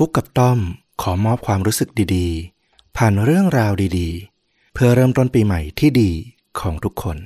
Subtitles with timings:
[0.00, 0.58] ฟุกกับต้อม
[1.02, 6.10] ขอมอบความรู้สึกดีๆ ผ่านเรื่องราวดีๆ เพื่อเริ่มต้นปีใหม่ที่ดี
[6.60, 7.18] ของทุกคน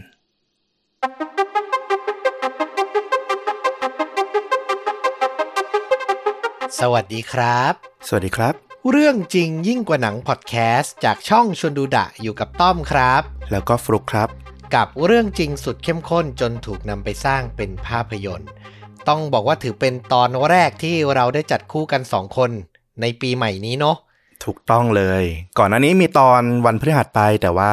[6.81, 7.73] สวัสดีครับ
[8.07, 8.55] สวัสดีครับ
[8.91, 14.29] เรื่องจริงยิ่งกว่าหนังพอดแคสต์จากช่องชวนดูดะอยู่กับต้อมครับ แล้วก็ฟลุกครับ
[14.75, 18.51] กับเรื่องจริงสุดเข้มข้นจนถูกนำไปสร้างเป็นภาพยนตร์
[19.09, 22.51] ต้องบอกว่าถือเป็นตอนแรกที่เราได้จัดคู่กันสองคน
[23.01, 23.97] ในปีใหม่นี้เนาะ
[24.45, 25.25] ถูกต้องเลย
[25.59, 27.71] ก่อนหน้านี้มีตอนวันพฤหัสไปแต่ว่า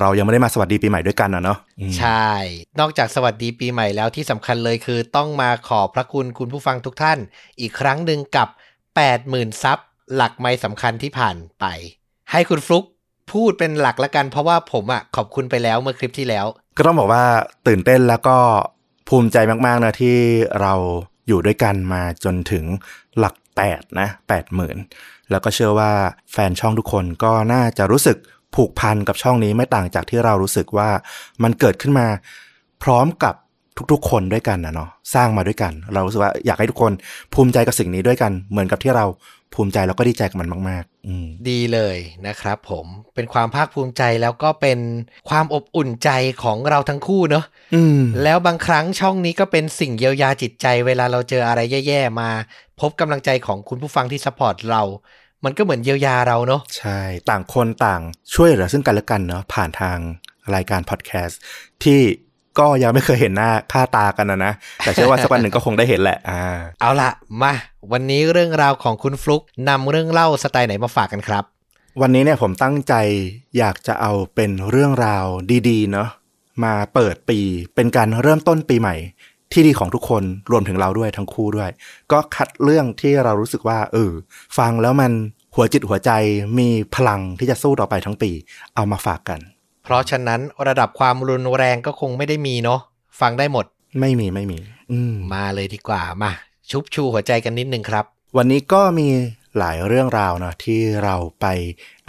[0.00, 2.28] เรายังไม่ได้มาสวัสดีปีใหม่ด้วยกันนะเนาะอืมใช่
[2.80, 7.18] นอกจากสวัสดีปีใหม่แล้วที่สำคัญเลยคือต้องมาขอบพระคุณคุณผู้ฟังทุกท่าน
[7.60, 8.48] อีกครั้งหนึ่งกับ
[9.04, 9.78] 80,000ซับ
[10.14, 11.64] หลักไม้สำคัญที่ผ่านไป
[12.30, 12.84] ให้คุณฟลุก
[13.32, 16.46] พูดเป็นหลักละกันเพราะว่าผมอะขอบคุณไปแล้วเมื่อคลิปที่แล้ว
[16.76, 17.22] ก็ต้องบอกว่า
[17.66, 18.36] ตื่นเต้นแล้วก็
[19.08, 20.16] ภูมิใจมาก ๆ นะที่
[20.60, 20.74] เรา
[21.28, 22.64] อยู่ด้วยกันมาจนถึง
[23.18, 24.76] หลักแปดนะแปดหมื่น
[25.30, 25.92] แล้วก็เชื่อว่า
[26.32, 28.16] แฟนช่องทุกคนก็น่าจะรู้สึก
[28.54, 30.90] ผูกพันกับช่องนี้ไม่ต่างจากที่เรารู้สึกว่า
[31.42, 32.06] มันเกิดขึ้นมา
[32.82, 33.34] พร้อมกับ
[33.92, 36.92] ทุกๆ คนด้วยกันนะเนาะสร้างมาด้วยกัน เรารู้สึกว่าอยากให้ทุกคน
[37.34, 39.04] ภูมิใจกับสิ่งนี้ด้วยกัน เหมือนกับที่เรา
[39.54, 44.78] ภูมิใจแล้วก็ดีใจกับมันมาก ๆ อืมดีเลยนะครับผมเป็นความภาคภูมิใจแล้วก็เป็น
[45.30, 46.10] ความอบอุ่นใจ
[46.42, 52.30] ของเราทั้งคู่เนอะอืมแล้วบางครั้งช่องนี้ก็เป็นสิ่งเยียวยาจิตใจ เวลาเราเจออะไรแย่ๆมา
[52.80, 54.82] พบกำลังใจของคุณผู้ฟังที่ support เรา
[55.44, 58.02] มันก็เหมือนเยียวยาเราเนอะใช่ ต่างคนต่าง
[58.34, 59.98] ช่วยเหลือซึ่งกันและกันเนาะผ่านทาง
[60.54, 61.40] รายการพอดแคสต์
[61.84, 62.00] ที่
[62.58, 66.40] ก็ยังไม่เคยเห็นหน้าค่าตากันนะนะ แต่เชื่อว่าสักวันหนึ่งก็คงได้เห็นแหละอ่า
[66.80, 67.10] เอาละ
[67.42, 67.52] มา
[67.92, 71.44] วันนี้เรื่องราวของคุณฟลุกนำเรื่องเล่าสไตล์ไหนมาฝากกันครับ
[72.00, 72.94] วันนี้เนี่ยผมตั้งใจ
[73.58, 75.26] อยากจะเอาเป็นเรื่องราว
[75.68, 76.08] ดีๆเนาะ
[76.64, 77.38] มาเปิดปี
[77.74, 78.96] เป็นการเริ่มต้นปีใหม่
[79.52, 81.70] ที่ดีของทุกคนรวมถึงเราด้วยทั้งคู่ด้วย
[82.12, 84.12] ก็คัดเรื่องที่เรารู้สึกว่าเออ
[84.58, 85.12] ฟังแล้วมัน
[85.54, 86.10] หัวจิตหัวใจ
[86.58, 88.30] มีพลังที่จะสู้ต่อไปทั้งปี
[88.74, 89.40] เอามาฝากกัน
[89.82, 92.80] เพราะฉะนั้นระดับความรุนแรงก็คงไม่ได้มีเนาะ
[93.20, 93.66] ฟังได้หมด
[94.00, 94.58] ไม่มีไม่มี
[94.92, 96.32] อืมมาเลยดีกว่ามา
[96.70, 98.04] ชุบชูหัวใจกันนิดนึงครับ
[98.36, 99.08] วันนี้ก็มี
[99.58, 101.46] หลายเรื่องราวนะที่เราไป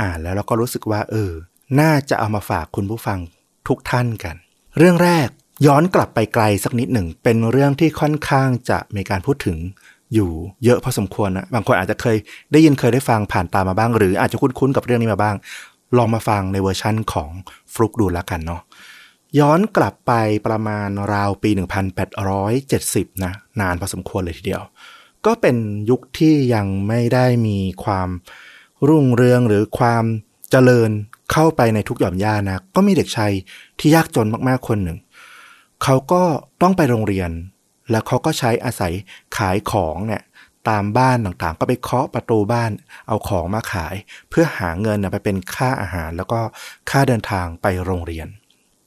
[0.02, 1.32] อ่านแล้วเราก็รู้สึกว่า เออ
[1.80, 3.20] น่าจะเอามาฝากคุณผู้ฟัง
[3.68, 4.36] ทุกท่านกัน
[4.78, 5.28] เรื่องแรก
[5.68, 9.58] ย้อนกลับไปไกลสักนิดหนึ่ง เป็นเรื่องที่ค่อนข้างจะมีการพูดถึง
[10.14, 10.32] อยู่
[10.64, 12.18] เยอะพอสมควรนะบางคนอาจจะเคย
[12.52, 15.36] ได้ยินเคยได้ฟังผ่านตามมาบ้าง หรืออาจจะคุ้นๆกับเรื่องนี้มาบ้าง
[15.98, 17.30] ลองมาฟังในเวอร์ชั่นของ
[17.74, 18.62] ฟลุกดูแล้วกันเนาะ
[19.40, 20.14] ย้อนกลับไป
[20.48, 21.50] ประมาณราวปี
[22.38, 24.64] 1870 นะ นานพอสมควรเลยทีเดียว
[25.26, 25.58] ก็เป็น
[25.90, 28.10] ยุคที่ยังไม่ได้มีความ
[28.88, 30.04] รุ่งเรืองหรือความ
[30.52, 30.90] เจริญ
[31.32, 33.32] เข้าไปในทุกหย่อมย่านะ ก็มีเด็กชาย
[33.80, 34.98] ที่ยากจนมากๆคนหนึ่ง
[35.84, 36.24] เขาก็
[36.62, 37.30] ต้องไปโรงเรียน
[37.92, 38.94] แล้วเขาก็ใช้อาศัย
[39.38, 40.24] ขายของเนี่ย
[40.70, 42.72] ตามบ้านต่างๆ ก็ไปเคาะประตูบ้าน
[43.08, 43.96] เอาของมาขาย
[44.30, 46.40] เพื่อหาเงินไปเป็นค่าอาหารแล้วก็
[46.90, 48.28] ค่าเดินทางไปโรงเรียน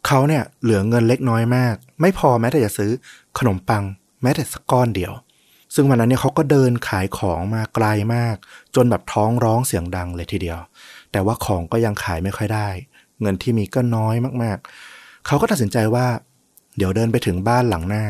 [0.06, 2.91] เขาเนี่ยเหลือเงินเล็กน้อยมาก ไม่พอแม้แต่จะซื้อ
[3.38, 3.84] ขนมปัง
[4.22, 5.12] แม้แต่สักก้อนเดียว
[5.75, 8.36] ซึ่งวันนั้นเนี่ยเขาก็เดินขายของมาไกลมาก
[8.75, 10.59] จนแบบท้องร้องเสียงดังเลยทีเดียว
[11.12, 12.69] แต่ว่าของก็ยังขายไม่ค่อยได้
[13.20, 16.06] เงินที่มีก็น้อยมากๆ เขาก็ตัดสินใจว่า
[16.76, 18.04] เดี๋ยวเดินไปถึงบ้านหลังหน้า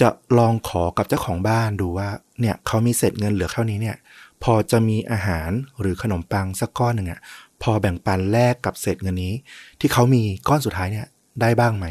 [0.00, 0.08] จะ
[0.38, 2.08] ลองขอกับเจ้าของบ้านดูว่า
[2.40, 3.96] เนี่ยเขามีเศษเงินเหลือเท่านี้เนี่ย
[4.42, 5.50] พอจะมีอาหาร
[5.80, 7.20] หรือขนมปังสักก้อนหนึ่งอะ
[7.62, 9.34] พอแบ่งปันแลกกับเศษเงินนี้
[9.80, 11.06] ที่เขามีก้อนสุดท้ายเนี่ย
[11.40, 11.86] ได้บ้างไหม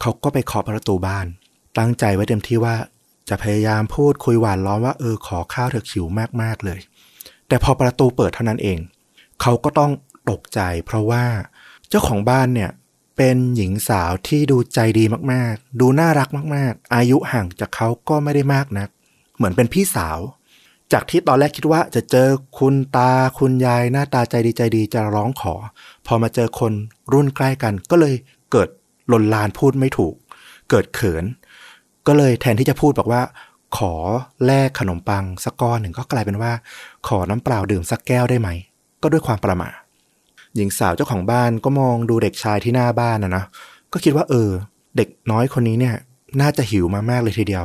[0.00, 1.26] เขาก็ไปเคาะประตูบ้าน
[1.78, 2.76] ตั้งใจไว้เต็มที่ว่า
[3.28, 6.06] จะพยายามพูดคุยหวานล้อมว่าเออขอข้าวเธอขิว
[6.42, 6.80] มากๆเลย
[7.48, 8.78] แต่พอประตูเปิดเท่านั้นเอง
[9.42, 9.92] เขาก็ต้อง
[10.30, 11.24] ตกใจ เพราะว่า
[11.88, 12.70] เจ้าของบ้านเนี่ย
[13.16, 18.88] เป็นหญิงสาวที่ดูใจดีมากๆ ดูน่ารักมากๆ อายุห่างจากเขาก็ไม่ได้มากนัก
[19.36, 20.18] เหมือนเป็นพี่สาว
[20.92, 22.28] จากที่ตอนแรกคิดว่าจะเจอ
[22.58, 25.54] คุณตาคุณยายหน้าตาใจดีใจดีจะร้องขอ
[26.06, 26.72] พอมาเจอคน
[27.12, 28.14] รุ่นใกล้กัน ก็เลย
[28.52, 28.68] เกิด
[29.12, 30.14] ลนลานพูดไม่ถูก
[30.70, 31.24] เกิดเขิน
[32.06, 33.22] ก็เลยแทนที่จะพูดบอกว่า
[33.76, 33.94] ขอ
[34.46, 36.52] แลกขนมปังสักก้อนหนึ่งก็กลายเป็นว่า
[37.08, 38.48] ขอน้ำเปล่าดื่มสักแก้วได้ไหม
[39.02, 39.68] ก็ด้วยความประมา
[40.54, 43.44] หญิงสาวเจ้าของบ้านก็มองดูเด็กชายที่หน้าบ้านนะนะ
[43.92, 44.50] ก็คิดว่าเออ
[44.96, 45.94] เด็กน้อยคนนี้เนี่ย
[46.40, 47.64] น่าจะหิวมามากเลยทีเดียว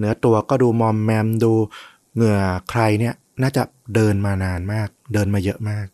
[0.00, 1.52] เนื้อตัวก็ดูมอมแมมดู
[2.14, 3.62] เหงื่อใครเนี่ยน่าจะ
[3.94, 5.86] เดินมานานมาก เดินมาเยอะมาก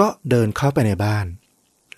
[0.00, 1.26] ก็เดินเข้าไปในบ้าน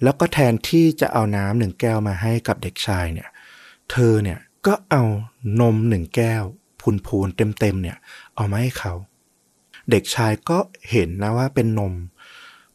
[0.02, 3.29] แล้วก็แทนที่จะเอาน้ำหนึ่งแก้วมาให้กับเด็กชายเนี่ย
[3.91, 5.02] เธอเนี่ยก็เอา
[5.61, 6.43] นมหนึ่งแก้ว
[7.06, 7.97] พูนๆเต็มๆเนี่ย
[8.37, 8.94] เอามาให้เขา
[9.91, 10.58] เด็กชายก็
[10.91, 11.94] เห็นนะว่าเป็นนม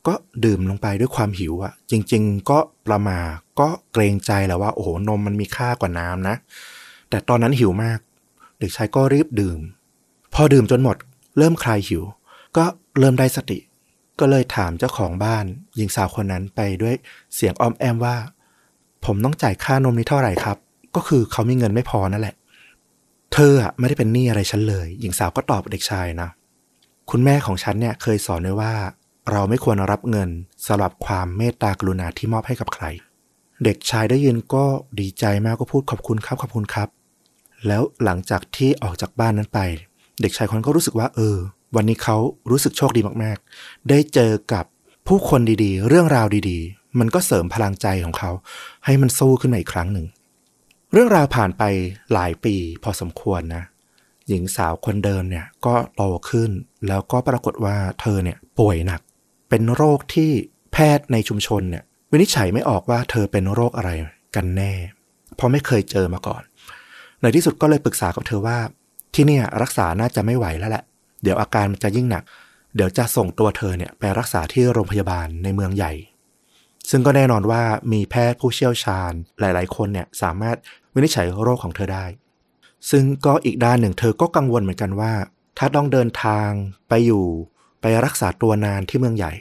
[0.08, 0.14] ก็
[0.46, 3.20] ดื่มลงไปด้วยความหิวอะ่ะ จริง ๆ ก็ประมา
[3.60, 6.36] ก็เกรงใจแหล้วว่า โอ้โหนมมันมีค่ากว่าน้ำนะ
[7.10, 8.00] แต่ตอนนั้นหิวมาก
[8.66, 9.60] ด็กชายก็รีบดื่ม
[10.34, 10.98] พอดื่มจนหมด
[11.38, 12.04] เริ่มคลายหิว
[12.58, 12.66] ก็
[13.00, 13.60] เริ่มได้สติ
[14.20, 15.46] ก็เลยถามเจ้าของบ้าน
[15.76, 16.96] หญิงสาวคนนั้นไปด้วย
[17.36, 18.16] เสียงอ้อมแอมว่า
[19.06, 20.58] ผมต้องจ่ายค่านมนี้เท่าไหร่ครับ
[20.96, 22.36] ก็คือเขามีเงินไม่พอนั่นแหละ
[23.34, 26.30] เธออะไม่ได้เป็นหนี้อะไรฉันเลย หญิงสาวก็ตอบเด็กชายนะ
[27.12, 28.74] คุณแม่ของฉันเนี่ยเคยสอนไว้ว่า
[29.32, 30.30] เราไม่ควรรับเงิน
[30.68, 32.86] สำหรับความเมตตากรุณาที่มอบให้กับใคร
[33.64, 34.66] เด็กชายได้ยินก็
[35.00, 36.88] ดีใจมากก็พูดขอบคุณครับขอบคุณครับ
[37.68, 39.60] แล้วหลังจากที่ออกจากบ้านนั้นไป
[40.22, 41.38] เด็กชายคนก็รู้สึกว่า เออ
[41.76, 42.18] วันนี้เขา
[42.52, 44.66] รู้สึกโชคดีมากๆ ได้เจอกับ
[45.08, 48.32] ผู้คนดีๆ เรื่องราวดีๆ มันก็เสริมพลังใจของเขา
[48.86, 50.06] ให้มันสู้ขึ้นมาอีกครั้งหนึ่ง
[50.94, 51.64] เรื่องราวผ่านไป
[52.14, 53.64] หลายปีพอสมควรนะ
[54.28, 56.52] หญิงสาวคนเดิมเนี่ยก็โตขึ้น
[56.88, 59.02] แล้วก็ปรากฏว่าเธอเนี่ยป่วยหนัก
[59.50, 60.32] เป็นโรคที่
[60.74, 63.90] แพทย์ในชุมชนเนี่ยวินิจฉัยไม่ออกว่าเธอเป็นโรคอะไร
[64.36, 64.74] กันแน่
[65.36, 66.42] เพราะไม่เคยเจอมาก่อน
[67.26, 68.58] ในที่สุดก็เลยปรึกษากับเธอว่า
[69.14, 70.84] ที่เนี่ยรักษาน่าจะไม่ไหวแล้วแหละ
[71.24, 72.24] เดี๋ยวอาการมันจะยิ่งหนัก
[72.76, 75.94] เดี๋ยวจะส่งตัวเธอเนี่ยไปรักษาที่โรงพยาบาลในเมืองใหญ่
[76.90, 77.62] ซึ่งก็แน่นอนว่า
[77.92, 80.58] มีแพทย์ผู้เชี่ยวชาญหลาย ๆ คนเนี่ยสามารถ
[80.94, 82.06] วินิจฉัยโรคของเธอได้
[82.92, 85.14] ซึ่งก็อีกด้านหนึ่งเธอก็กังวลเหมือนกันว่า
[85.58, 86.50] ถ้าต้องเดินทาง
[86.90, 87.26] ไปอยู่
[87.82, 89.34] ไปรักษาตัวนานที่เมืองใหญ่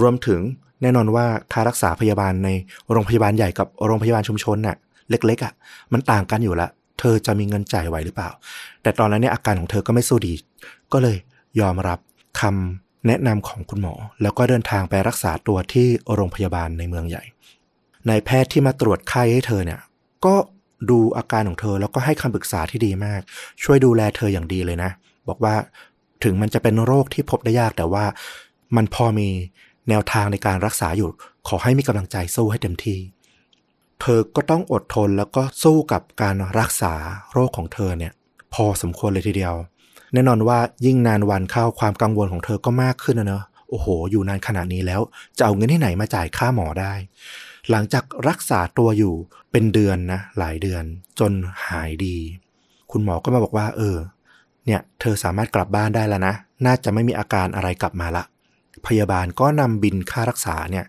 [0.00, 0.40] รวมถึง
[0.82, 2.48] แน่นอนว่าค่ารักษาพยาบาลใน
[2.90, 4.76] โรงพยาบาลใหญ่กับโรงพยาบาลชุมชนน่ะ
[5.10, 5.52] เล็กๆอะ
[5.92, 6.68] มันต่างกันอยู่ละ
[7.00, 8.30] เธอจะมีเงินจ่ายไหวหรือเปล่า
[8.82, 10.32] แต่ตอนนั้นเนี่ยอาการของเธอก็ไม่สู้ดี
[10.92, 11.16] ก็เลย
[11.60, 11.98] ยอมรับ
[12.40, 17.24] คำแนะนำของคุณหมอ แล้วก็เดินทางไปรักษาตัวที่โรงพยาบาลในเมืองใหญ่
[18.08, 19.80] นายแพทย์ที่มาตรวจไข้ให้เธอเนี่ย
[20.24, 20.34] ก็
[20.90, 23.20] ดูอาการของเธอแล้วก็ให้คำปรึกษาที่ดีมาก
[23.62, 24.90] ช่วยดูแลเธออย่างดีเลยนะ
[25.28, 25.54] บอกว่า
[26.24, 28.04] ถึงมันจะเป็นโรคที่พบได้ยากแต่ว่า
[28.76, 29.28] มันพอมี
[29.88, 31.08] แนวทางในการรักษาอยู่
[31.48, 32.98] ขอให้มีกำลังใจสู้ให้เต็มที่
[34.00, 36.94] เธอก็ต้องอดทนแล้วก็สู้กับการรักษา
[37.32, 38.12] โรคของเธอเนี่ย
[38.54, 39.54] พอสมควรเลยทีเดียว
[40.12, 45.00] แน่นอนว่ายิ่งนานวันเข้าความกังวลของเธอก็มากขึ้นนะเนอะโอ้โห อยู่นานขนาดนี้แล้ว
[45.38, 46.92] จะเอาเงินที่ไหนมาจ่ายค่าหมอได้
[47.70, 49.14] หลังจากรักษาตัวอยู่
[49.50, 50.84] เป็นเดือนนะ หลายเดือน
[51.18, 51.32] จน
[51.68, 52.16] หายดี
[52.92, 53.96] คุณหมอก็มาบอกว่า เออ
[54.66, 56.34] เนี่ยเธอสามารถกลับบ้านได้แล้วนะ
[56.66, 58.24] น่าจะไม่มีอาการอะไรกลับมาละ
[58.86, 60.84] พยาบาลก็นำบินค่ารักษาเนี่ย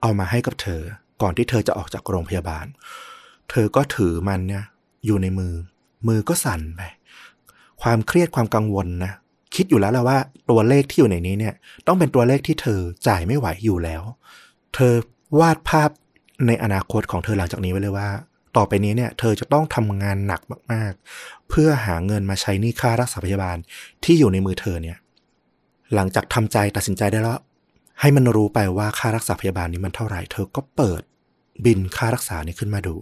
[0.00, 0.82] เอามาให้กับเธอ
[1.22, 2.66] ก่อนที่เธอจะออกจากโรงพยาบาล
[3.50, 4.64] เธอก็ถือมันเนี่ย
[5.06, 5.54] อยู่ในมือ
[6.08, 6.82] มือก็สั่นไป
[7.82, 9.12] ความเครียดความกังวลนะ
[9.54, 10.18] คิดอยู่แล้วแหละว่า
[10.50, 11.54] ตัวเลขที่อยู่ในนี้เนี่ย
[11.86, 14.02] ต้องเป็นตัวเลขที่เธอจ่ายไม่ไหวอยู่แล้ว
[14.74, 14.94] เธอ
[15.40, 15.90] วาดภาพ
[16.46, 18.08] ในอนาคตของเธอหลังจากนี้ไว้เลยว่า
[18.56, 20.40] ต่อไปนี้เนี่ย เธอจะต้องทำงานหนัก
[20.72, 23.56] มาก ๆ เพื่อหาเงินมาใช้หนี้ค่ารักษาพยาบาล
[24.04, 24.98] ที่อยู่ในมือเธอเนี่ย
[25.94, 27.40] หลังจากทำใจตัดสินใจได้แล้ว
[28.00, 31.02] ให้มันรู้ไปว่าค่ารักษาพยาบาลนี้มันเท่าไหร่ เธอก็เปิด
[31.64, 32.94] บินค่ารักษานี้ขึ้นมาดู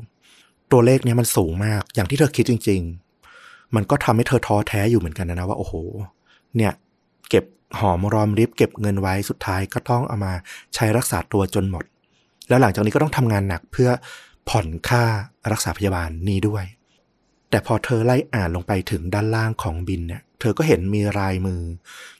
[0.72, 2.80] ตัวเลขเนี้ยมันสูงมากอย่างที่เธอคิดจริง
[3.28, 5.74] ๆ มันก็ทำให้เธอท้อแท้อยู่เหมือนกันนะว่าโอ้โห
[6.56, 6.72] เนี่ย
[7.30, 7.44] เก็บ
[7.78, 10.32] หอมรอมริบเก็บเงินไว้สุดท้ายก็ต้องเอามา
[10.74, 11.84] ใช้รักษาตัวจนหมด
[12.48, 13.90] แล้วหลังจากนี้ก็ต้องทำงานหนักเพื่อ
[14.48, 15.04] ผ่อนค่า
[15.52, 16.64] รักษาพยาบาลนี้ด้วย
[17.50, 21.62] แต่พอเธอไล่อ่านลงไปถึงด้านล่างของบินเนี่ย เธอก็เห็นมีลายมือ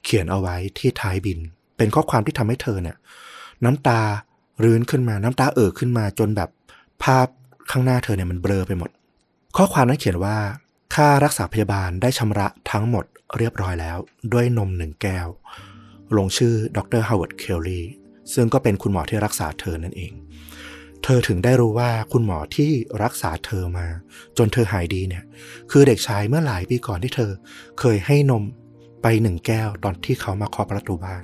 [0.04, 1.38] เขียนเอาไว้ที่ท้ายบิน
[1.76, 2.96] เป็นข้อความที่ทำให้เธอเนี่ย
[3.64, 4.00] น้ำตา
[4.62, 6.50] รื้นขึ้นมาน้ำตาเอ่อขึ้นมาจนแบบ
[7.02, 7.26] ภาพ
[7.70, 8.90] ข้างหน้าเธอเนี่ยมันเบลอไปหมด
[9.56, 10.36] ข้อความนั้นเขียนว่า
[10.94, 13.04] ค่ารักษาพยาบาลได้ชำระทั้งหมด
[13.38, 13.98] เรียบร้อยแล้ว
[14.32, 15.28] ด้วยนมหนึ่งแก้ว
[16.16, 17.80] ลงชื่อดรฮาวเวิร์ดเคลลี
[18.32, 20.12] ซึ่งก็เป็นคุณหมอที่รักษาเธอนั่นเอง
[21.04, 22.70] เธอถึงได้รู้ว่าคุณหมอที่
[23.02, 23.86] รักษาเธอมา
[24.38, 25.24] จนเธอหายดีเนี่ย
[25.70, 27.30] คือเด็กชายเมื่อหลายปีก่อนที่เธอ
[27.80, 28.42] เคยให้นม
[29.02, 31.22] ไปหนึ่งแก้วตอนที่เขามาเคาะประตูบ้าน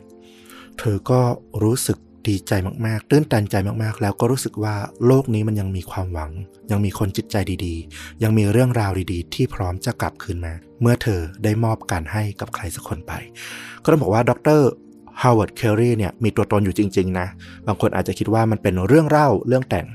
[0.78, 1.21] เธอก็
[1.62, 2.52] รู้สึก ดีใจ
[2.87, 4.75] มากๆ ตื้นตันใจมากๆ แล้วก็รู้สึกว่า
[5.06, 6.30] โลกนี้มันยังมีความหวัง
[6.71, 13.12] ยังมีคนจิตใจดีๆ ยังมีเรื่องราวดีๆ ที่พร้อมจะกลับคืนมา เมื่อเธอได้มอบการให้กับใครสักคนไป
[13.83, 14.61] ก็ต้องบอกว่าดร
[15.23, 17.26] ฮาวเวิร์ด เคลลีเนี่ยมีตัวตนอยู่จริง ๆ นะ
[17.66, 19.87] บางคนอาจจะคิดว่ามันเป็นเรื่องเล่าเรื่องแต่ง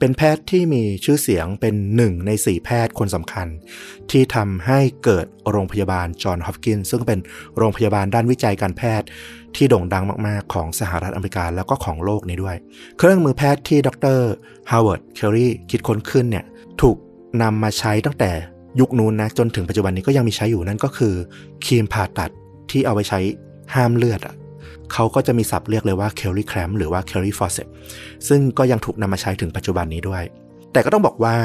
[0.00, 3.46] เป็นแพทย์ที่มีชื่อเสียงเป็นหนึ่งในสี่แพทย์คนสำคัญ
[4.10, 7.20] ที่ทำให้เกิดโรงพยาบาลจอห์นฮอปกินซึ่งเป็น
[7.56, 9.06] โรงพยาบาลด้านวิจัยการแพทย์
[9.56, 12.56] ที่โด่งดังมาก ๆ ของสหรัฐอเมริกาแล้วก็ของโลกนี้ด้วย
[12.98, 13.88] เครื่องมือแพทย์ที่ด
[14.18, 14.20] ร
[14.70, 16.44] ฮาวเวิร์ดเคลลีคิดค้นขึ้นเนี่ย
[16.80, 16.96] ถูก
[17.42, 18.30] นำมาใช้ตั้งแต่
[18.80, 21.14] ยุคนู้นนะจนถึงปัจจุบันนี้ก็ยังมีใช้อยู่นั่นก็คือ
[21.64, 22.30] คีมผ่าตัด
[22.70, 23.20] ที่เอาไว้ใช้
[23.74, 24.34] ห้ามเลือดอะ
[24.92, 27.68] เขาก็จะมีศัพท์เรียกเลยว่า c a r r y clamp หรือว่า c a r r y faucet
[28.28, 30.22] ซึ่งก็ยังถูกนำมาใช้ถึงปัจจุบันนี้ด้วย
[30.72, 31.36] แต่ก็ต้องบอกว่า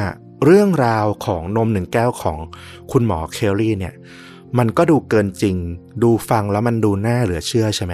[0.45, 2.37] เรื่องราวของนมหนึ่งแก้วของ
[2.91, 3.93] คุณหมอเคลลี่เนี่ย
[4.57, 5.55] มันก็ดูเกินจริง
[6.03, 7.93] ดูฟังแล้วมันดูน่าเหลือเชื่อใช่ไหม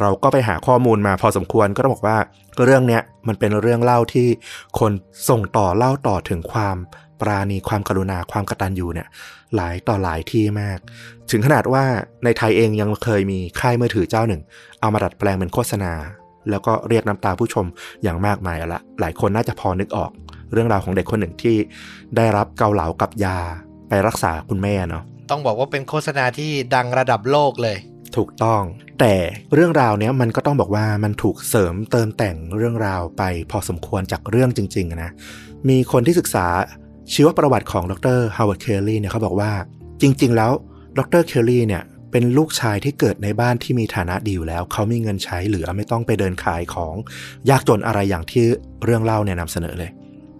[0.00, 2.18] เราก็ไปหาข้อมูลมาพอสมควรก็ต้องบอกว่า
[2.64, 4.28] เรื่องเนี้ยมันเป็นเรื่องเล่าที่
[4.78, 4.92] คน
[5.28, 6.76] ส่งต่อเล่าต่อถึงความ
[7.22, 9.08] ปราณีความกรุณาความกตัญญูเนี่ย
[9.56, 10.78] หลายต่อหลายที่มาก
[11.30, 11.84] ถึงขนาดว่า
[12.24, 14.42] ในไทยเองยังเคยมีค่ายมือถือเจ้าหนึ่ง
[14.80, 15.92] เอามาดัดแปลงเป็นโฆษณา
[16.50, 17.66] แล้วก็เรียกน้ำตาผู้ชม
[18.02, 20.10] อย่างมากมายละหลายคนน่าจะพอนึกออก
[20.52, 21.56] เรื่องราวของเด็กคนหนึ่งที่
[22.16, 23.38] ได้รับเกาเหลากับยา
[23.88, 27.76] ไปรักษาคุณแม่เนาะต้องบอกว่าเป็นโฆษณาที่ดังระดับโลกเลย
[28.16, 28.62] ถูกต้อง
[29.00, 29.14] แต่
[29.54, 35.10] เรื่องราวเนี้ยมันก็ต้องบอกว่ามันถูกเสริมเติมแต่งเรื่องราวไปพอสมควรจากเรื่องจริง ๆ นะ
[35.68, 36.46] มีคนที่ศึกษา
[37.12, 39.52] ชีวประวัติของดรฮาวเวิร์ดเคลลี่เนี่ยเขาบอกว่า
[40.02, 40.52] จริง ๆ แล้ว
[40.98, 46.94] ดรเคลลี่เนี่ยเป็นลูกชายที่เกิดในบ้านที่มีฐานะดีอยู่แล้ว เขามีเงินใช้เหลือไม่ต้องไปเดินขายของ
[47.50, 48.44] ยากจนอะไรอย่างที่
[48.84, 49.90] เรื่องเล่าเนี่ยนำเสนอเลย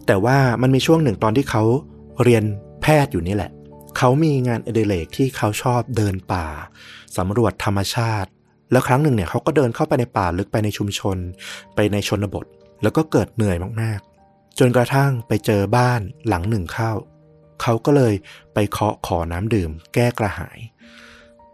[0.07, 1.63] แต่ว่ามันมีช่วงหนึ่งตอนที่เขา
[2.23, 2.45] เรียน
[2.83, 3.51] แพทย์อยู่นี่แหละ
[3.99, 6.47] เขามีงานอดิเรกที่เขาชอบเดินป่า
[7.17, 8.31] สำรวจธรรมชาติ
[8.73, 11.17] แล้วครั้งหนึ่งเนี่ยเขาก็เดินเข้าไปในป่าลึกไปในชุมชน
[11.75, 12.47] ไปในชนบท
[12.83, 14.12] แล้วก็เกิดเหนื่อยมากๆ
[14.59, 16.93] จนกระทั่งไปเจอบ้านหลังหนึ่งเข้า
[17.63, 18.15] เขาก็เลย
[18.55, 20.59] ไปเคาะขอน้ำดื่ม แก้กระหาย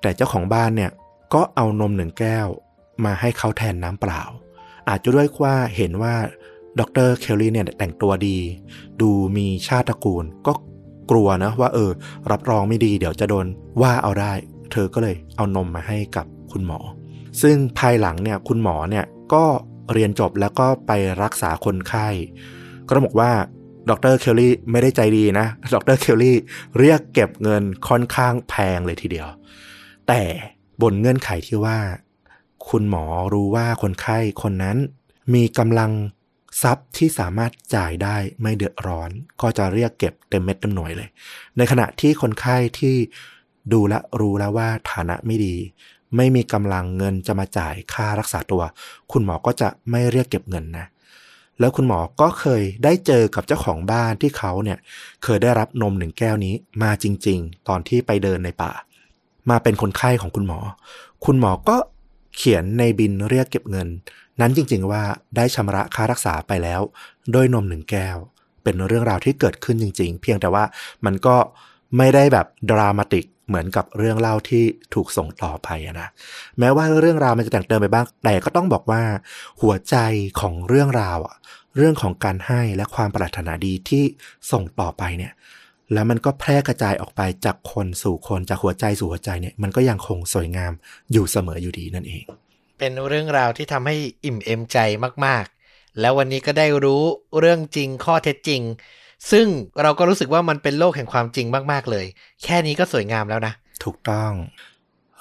[0.01, 0.91] แต่เจ้าของบ้านเนี่ย
[1.35, 2.49] ก็เอานมหนึ่งแก้ว
[3.05, 4.23] มาให้เขาแทนน้ำเปล่า
[4.89, 6.15] อาจจะด้วยว่าเห็นว่า
[6.81, 8.39] ดรเคลลี่เนี่ยแต่งตัวดี
[9.01, 10.53] ดูมีชาติตระกูล ก็
[11.11, 11.91] กลัวนะว่าเออ
[12.31, 13.47] รับรองไม่ดีเดี๋ยวจะโดน
[13.83, 14.33] ว่าเอาได้
[14.73, 16.79] เธอก็เลยเอานมมาให้กับคุณหมอ
[17.43, 19.45] ซึ่งภายหลังเนี่ยคุณหมอเนี่ยก็
[19.93, 22.09] เรียนจบแล้วก็ไปรักษาคนไข้
[22.89, 23.33] ก็ต้องบอกว่า
[23.91, 26.37] ดรเคลลี่ไม่ได้ใจดีนะ ดรเคลลี่
[26.79, 29.29] เรียกเก็บเงินค่อนข้างแพงเลยทีเดียว
[30.09, 30.23] แต่
[30.83, 31.79] บนเงื่อนไขที่ว่า
[32.69, 34.77] คุณหมอรู้ว่าคนไข้คนนั้น
[35.35, 35.91] มีกำลัง
[36.63, 41.09] ทรัพย์ที่สามารถจ่ายได้ไม่เดือดร้อน ก็จะเรียกเก็บเต็มเม็ดเต็มหน่วยเลย
[41.57, 42.95] ในขณะที่คนไข้ที่
[43.73, 45.57] ดูและรู้แล้วว่าฐานะไม่ดี
[46.17, 48.63] ไม่มีกำลังเงินจะมาจ่ายค่ารักษาตัว
[49.13, 50.87] คุณหมอก็จะไม่เรียกเก็บเงินนะ
[51.61, 54.79] แล้วคุณหมอก็เคยได้เจอกับเจ้าของบ้านที่เขาเนี่ย
[55.25, 58.73] เคยได้รับนมหนึ่งแก้วนี้มาจริง ๆ ตอนที่ไปเดินในป่า
[59.51, 60.59] มาเป็นคนไข้ของคุณหมอ
[61.25, 61.77] คุณหมอก็
[62.37, 63.89] เขียนในบินเรียกเก็บเงิน
[64.41, 65.03] นั้นจริง ๆ ว่า
[65.37, 66.81] ได้ชำระค่ารักษาไปแล้ว
[67.35, 68.17] ด้วยนมหนึ่งแก้ว
[68.63, 70.65] เป็นเรื่องราวที่เกิดขึ้นจริง ๆ เพียงแต่ว่า
[71.05, 71.37] มันก็
[71.97, 74.65] ไม่ได้แบบดรามาติก เหมือนกับเรื่องเล่าที่
[74.95, 75.69] ถูกส่งต่อไป
[76.01, 76.09] นะ
[76.59, 79.03] แม้ว่าเรื่องราวมันจะแต่งเติมไปบ้าง แต่ก็ต้องบอกว่า
[79.63, 79.97] หัวใจ
[80.41, 81.37] ของเรื่องราวอะ
[81.77, 84.05] เรื่องของการให้และความปรารถนาดีที่
[84.53, 85.33] ส่งต่อไปเนี่ย
[85.93, 90.73] แล้วมันก็แพร่กระจายออกไปจากคนสู่คนจากหัวใจสู่หัวใจเนี่ยมันก็ยังคงสวยงาม
[91.13, 92.25] อยู่เสมออยู่ดีนั่นเอง
[92.79, 94.79] เป็นเรื่องราวที่ทำให้อิ่มเอมใจ
[95.27, 97.03] มากๆ แล้ววันนี้ก็ได้รู้
[97.39, 98.63] เรื่องจริงข้อเท็จจริง
[99.31, 99.47] ซึ่ง
[99.83, 102.07] เราก็รู้สึกว่ามันเป็นโลกแห่งความจริงมาก ๆ เลย
[102.45, 103.53] แค่นี้ก็สวยงามแล้วนะ
[103.85, 104.33] ถูกต้อง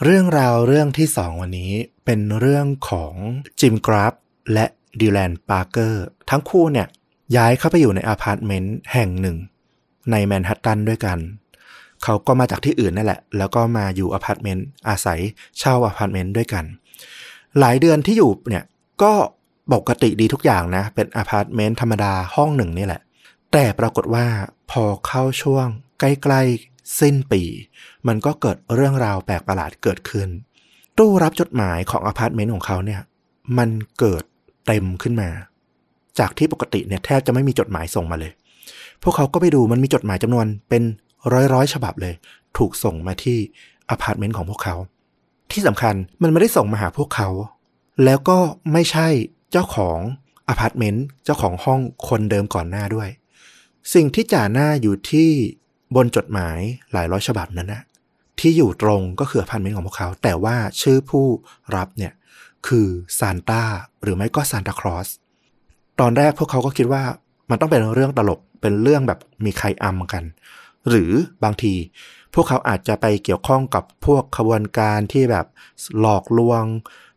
[0.03, 1.71] เรื่องราวเรื่องที่สองวันนี้
[2.05, 3.13] เป็นเรื่องของ
[3.61, 4.13] จิมกราฟ
[4.53, 4.65] และ
[4.99, 6.87] ดิแลนปาร์เกอร์ทั้งคู่เนี่ย
[7.35, 9.37] ย้ายเข้าไปอยู่ในอพาร์ตเมนต์แห่งหนึ่ง
[10.11, 11.19] ในแมนฮัตตันด้วยกัน
[12.03, 15.19] เขาก็มาจากที่อื่นนั่นแหละ แล้วก็มาอยู่อพาร์ตเมนต์อาศัย
[15.59, 16.63] เช่าอพาร์ตเมนต์ด้วยกัน
[17.59, 18.63] หลายเดือนที่อยู่เนี่ย
[19.03, 19.13] ก็
[19.73, 23.01] ปกติดีทุกอย่างนะ เป็นอพาร์ตเมนต์ธรรมดาห้องหนึ่งนี่แหละ
[23.51, 24.25] แต่ปรากฏว่า
[24.71, 25.67] พอเข้าช่วง
[25.99, 27.41] ใกล้ๆสิ้นปี
[28.07, 30.29] มันก็เกิดเรื่องราวแปลกประหลาดเกิดขึ้น
[30.97, 33.01] ตู้รับจดหมายของอพาร์ตเมนต์ของเขาเนี่ย
[33.57, 34.23] มันเกิด
[34.67, 35.29] เต็มขึ้นมา
[36.19, 38.31] จากที่ปกติเนี่ยแทบจะไม่มีจดหมายส่งมาเลย
[39.03, 40.83] พวกเขาก็ไปดูมันมีจดหมายจำนวนเป็น
[41.33, 42.13] ร้อยร้อยๆฉบับเลย
[42.57, 43.37] ถูกส่งมาที่
[43.89, 44.75] อพาร์ตเมนต์ของพวกเขา
[45.51, 47.29] ที่สำคัญมันไม่ได้ส่งมาหาพวกเขา
[48.03, 48.37] แล้วก็
[48.73, 49.07] ไม่ใช่
[49.51, 49.99] เจ้าของ
[50.49, 53.09] อพาร์ตเมนต์เจ้าของห้องคนเดิมก่อนหน้าด้วย
[53.93, 55.29] สิ่งที่จ่าหน้าอยู่ที่
[55.95, 56.59] บนจดหมาย
[56.93, 57.83] หลายร้อยฉบับนั้นนะ
[58.39, 61.27] ที่อยู่ตรงก็คืออพาร์ตเมนต์ของพวกเขา แต่ว่าชื่อผู้
[61.75, 62.13] รับเนี่ย
[62.67, 62.87] คือ
[63.19, 63.63] ซานต้า
[64.03, 65.07] หรือไม่ก็ซานตาคลอส
[65.99, 67.03] ตอนแรกพวกเขาก็คิดว่า
[67.49, 70.23] มันต้องเป็นเรื่องตลกเป็นเรื่องแบบมีใครอำกัน
[70.89, 71.11] หรือ
[71.43, 71.73] บางที
[72.33, 75.45] พวกเขาอาจจะไปเกี่ยวข้องกับพวกขบวนการที่แบบ
[75.99, 76.63] หลอกลวง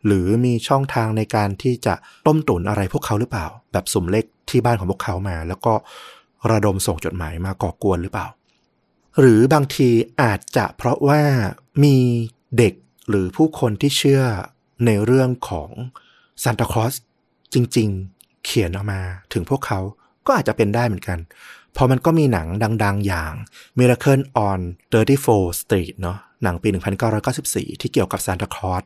[0.06, 1.94] หรือมีช่องทางในการที่จะ
[2.26, 5.72] ต้มตุ๋นอะไรพวกเขาหรือเปล่า แบบสุ่มเล็กที่บ้านของพวกเขามา แล้วก็
[6.50, 8.26] ระดมส่งจดหมายมาก่อกวนหรือเปล่า
[9.20, 9.90] หรือบางที
[10.22, 11.22] อาจจะเพราะว่า
[11.84, 11.96] มี
[12.58, 12.74] เด็ก
[13.08, 14.22] หรือผู้คนที่เชื่อ
[14.86, 15.70] ในเรื่องของ
[16.42, 16.94] ซานตาคลอส
[17.54, 19.00] จริงๆ เขียนออกมา
[19.32, 19.80] ถึงพวกเขา
[20.26, 21.18] ก็อาจจะเป็นได้เหมือนกัน
[21.76, 22.48] พราะมันก็มีหนัง
[22.84, 23.32] ดังๆ อย่าง
[23.78, 24.60] Miracle on
[24.92, 26.68] 34 Street เนาะหนังปี
[27.24, 28.82] 1994 ที่เกี่ยวกับซานตาคลอส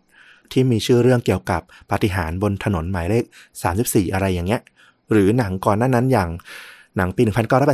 [0.53, 3.25] ที่มีชื่อเรื่องเกี่ยวกับปาฏิหาริย์บนถนนหมายเลข
[3.69, 4.63] 34 อะไรอย่างเงี้ย
[5.11, 6.31] หรือหนังก่อนหน้านั้นอย่าง
[6.97, 7.23] หนังปี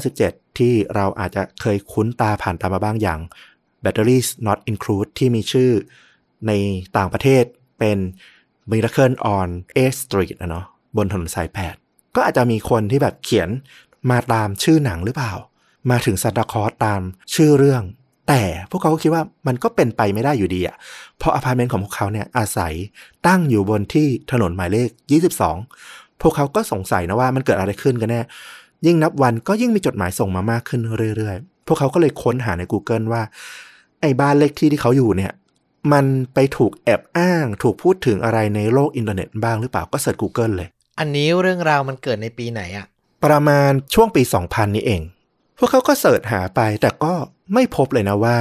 [0.02, 3.20] 1987 ที่เราอาจจะเคยคุ้นตาผ่านตามาบ้างอย่าง
[3.84, 5.70] Batteries Not Included ที่มีชื่อ
[6.46, 6.52] ใน
[6.96, 7.44] ต่างประเทศ
[7.78, 7.98] เป็น
[8.70, 11.74] Miracle on A Street นะเนาะบนถนนสายแปด
[12.14, 13.48] ก็อาจจะมีคนที่แบบเขียน
[14.10, 15.32] มาตามชื่อหนังหรือเปล่า
[15.90, 17.00] มาถึงซานตาคลอสตาม
[17.34, 17.82] ชื่อเรื่อง
[18.28, 20.76] แต่พวกเขาก็คิดว่ามันก็เป็นไปไม่ได้อยู่ดีอะ
[21.18, 22.74] เพราะอพาร์ตเมนต์ของพวกเขาเนี่ยอาศัย
[23.26, 24.88] ตั้งอยู่บนที่ถนนหมายเลข
[25.54, 28.20] 22 พวกเขาก็สงสัยนะว่ามันเกิดอะไรขึ้นกันแน่
[28.86, 30.80] ยิ่งนับวันก็ยิ่งมีจดหมายส่งมามากขึ้น
[31.16, 33.22] เรื่อยๆ พวกเขาก็เลยค้นหาใน Google ว่า
[34.00, 35.32] ไอ้บ้านเลขที่ที่เขาอยู่เนี่ย
[35.92, 40.68] มันไปถูกแอบอ้าง ถูกพูดถึงอะไรในโลกอินเทอร์เน็ตบ้างหรือเปล่าก็เสิร์ช Google เลย
[40.98, 42.86] อันนี้เรื่องราวมันเกิดในปีไหนอะ
[43.24, 45.02] ประมาณช่วงปี 2000 นี้เอง
[45.58, 47.12] พวกเขาก็ search หาไปแต่ก็
[47.54, 48.38] ไม่พบเลยนะว่า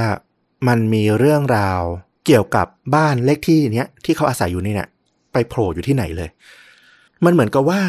[0.68, 1.80] มันมีเรื่องราว
[2.26, 4.88] เกี่ยวกับบ้านเลขที่เนี้ยที่เขาอาศัยอยู่นี่เนี่ย
[5.32, 6.28] ไปโผล่อยู่ที่ไหนเลย
[7.24, 7.80] มันเหมือนกับว่า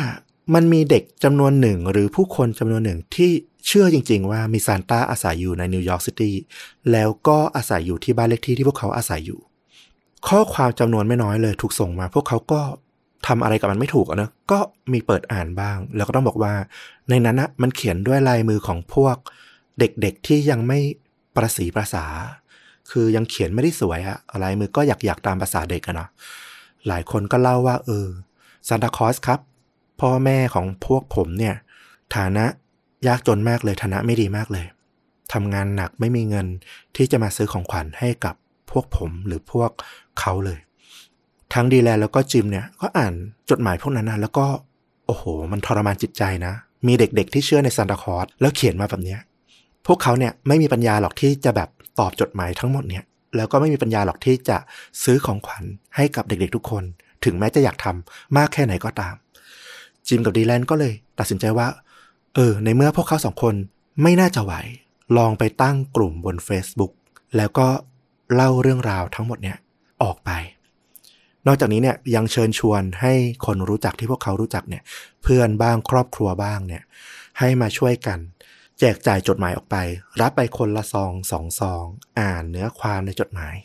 [0.53, 3.31] มันมีเด็กจำนวนหนึ่งหรือผู้คนจำนวนหนึ่งที่
[3.67, 6.35] เชื่อจริง ๆ ว่ามีซานต้าอาศัยอยู่ในนิวยอร์กซิตี้
[6.91, 9.39] แล้วก็อาศัยอยู่ที่บ้านเลขที่ที่พวกเขาอาศัยอยู่
[10.27, 12.61] ข้อความจำนวนไม่น้อยเลยถูกส่งมา พวกเขาก็
[13.27, 14.59] ทำอะไรกับมันไม่ถูกอะนะก็
[14.91, 16.53] มีเปิดอ่านบ้าง แล้วก็ต้องบอกว่า
[17.09, 19.15] ในนั้นนะมันเขียนด้วยลายมือของพวก
[19.79, 20.79] เด็กๆที่ยังไม่
[21.35, 22.05] ประสีประสา
[22.91, 26.09] คือยังเขียนไม่ได้สวยอะลายมือก็อยากอยากๆตามภาษาเด็กอะเนาะ
[26.87, 28.07] หลายคนก็เล่าว่า เออ
[28.67, 29.39] ซานตาคลอสครับ
[30.01, 31.55] พ่อแม่ของพวกผมเนี่ย
[32.15, 32.45] ฐานะ
[33.07, 34.65] ยากจนมากเลยฐานะไม่ดีมากเลย
[35.33, 36.47] ทำงานหนักไม่มีเงิน
[36.95, 38.35] ที่จะมาซื้อของขวัญให้กับ
[38.71, 39.71] พวกผมหรือพวก
[40.19, 40.59] เขาเลย
[41.53, 43.13] ทั้งดีแลแล้วก็จิมเนี่ยก็อ่าน
[43.49, 44.45] จดหมายพวกนั้นนะแล้วก็
[45.05, 46.53] โอ้โห มันทรมานจิตใจนะ
[46.87, 49.19] มีเด็กๆที่เชื่อในซานตาคลอสแล้วเขียนมาแบบเนี้ย
[49.87, 53.03] พวกเขาเนี่ยไม่มีปัญญาหรอกที่จะแบบตอบจดหมายทั้งหมดเนี่ย
[53.35, 54.57] แล้วก็ไม่มีปัญญาหรอกที่จะ
[55.03, 55.63] ซื้อของขวัญ
[55.95, 56.83] ให้กับเด็กๆทุกคน
[57.25, 59.15] ถึงแม้จะอยากทำมากแค่ไหนก็ตาม
[60.07, 61.67] จิมกับดีแลนก็เลยตัดสินใจว่า
[62.35, 63.55] เออ ในเมื่อพวกเขาสองคน
[64.01, 64.53] ไม่น่าจะไหว
[65.17, 66.93] ลองไปตั้งกลุ่มบน Facebook
[67.37, 67.67] แล้วก็
[68.33, 69.57] เล่าเรื่องราวทั้งหมดเนี่ย
[70.03, 70.31] ออกไป
[71.47, 73.13] นอกจากนี้เนี่ยยังเชิญชวนให้
[73.45, 74.83] คนรู้จักที่พวกเขารู้จักเนี่ย
[75.23, 76.83] เพื่อนบ้างครอบครัวบ้างเนี่ย
[77.39, 78.19] ให้มาช่วยกัน
[78.79, 79.75] แจกจ่ายจดหมายออกไป
[80.21, 81.83] รับไปคนละซองสองซอง
[82.19, 83.55] อ่านเนื้อความในจดหมาย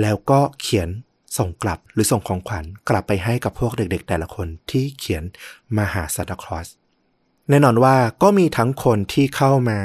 [0.00, 0.88] แล้วก็เขียน
[1.38, 5.24] ส่งกลับหรือส่งของขวัญกลับไปให้กับพวกเด็กๆ แต่ละคนที่เขียน
[5.76, 6.68] มาหาซานตาคลอส
[7.48, 9.78] แน่นอนว่าก็มีทั้งคนที่เข้ามา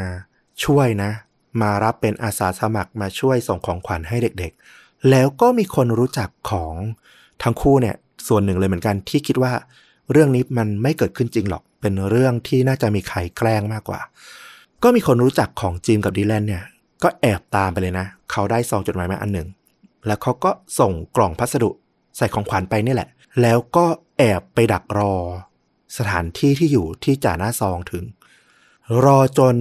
[0.65, 1.11] ช่วยนะ
[1.61, 6.75] มารับเป็นอาสาสมัครมาช่วยส่งของขวัญให้เด็กๆ แล้วก็มีคนรู้จักของ
[7.43, 7.95] ทั้งคู่เนี่ย
[8.27, 9.53] ส่วนหนึ่งเลยเหมือนกันที่คิดว่า
[10.11, 14.01] เรื่องนี้มันไม่เกิดขึ้นจริงหรอก เป็นเรื่องที่น่าจะมีใครแกล้งมากกว่า
[14.83, 16.63] ก็มีคนรู้จักของจิมกับดีแลนเนี่ย
[17.03, 19.47] ก็แอบตามไปเลยนะ เขาได้ซองจดหมายมาอันหนึ่ง
[20.05, 21.69] แล้วเขาก็ส่งกล่องพัสดุ
[22.17, 23.09] ใส่ของขวัญไปนี่แหละ
[23.41, 23.85] แล้วก็
[24.17, 25.15] แอบไปดักรอ
[25.97, 28.03] สถานที่ที่อยู่ที่จ่าหน้าซองถึง
[29.05, 29.55] รอจน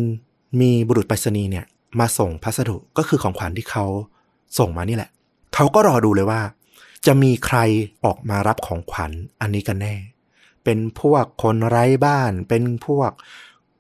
[0.61, 1.67] มีบุรุษไปรษณีย์เนี่ย
[2.01, 3.85] มาส่งพัสดุก็คือของขวัญที่เขา
[4.59, 5.11] ส่งมานี่แหละ
[5.55, 6.41] เขาก็รอดูเลยว่า
[7.07, 7.59] จะมีใคร
[8.05, 9.95] ออกมารับของขวัญอันนี้กันแน่
[10.65, 13.11] เป็นพวกคนไร้บ้าน เป็นพวก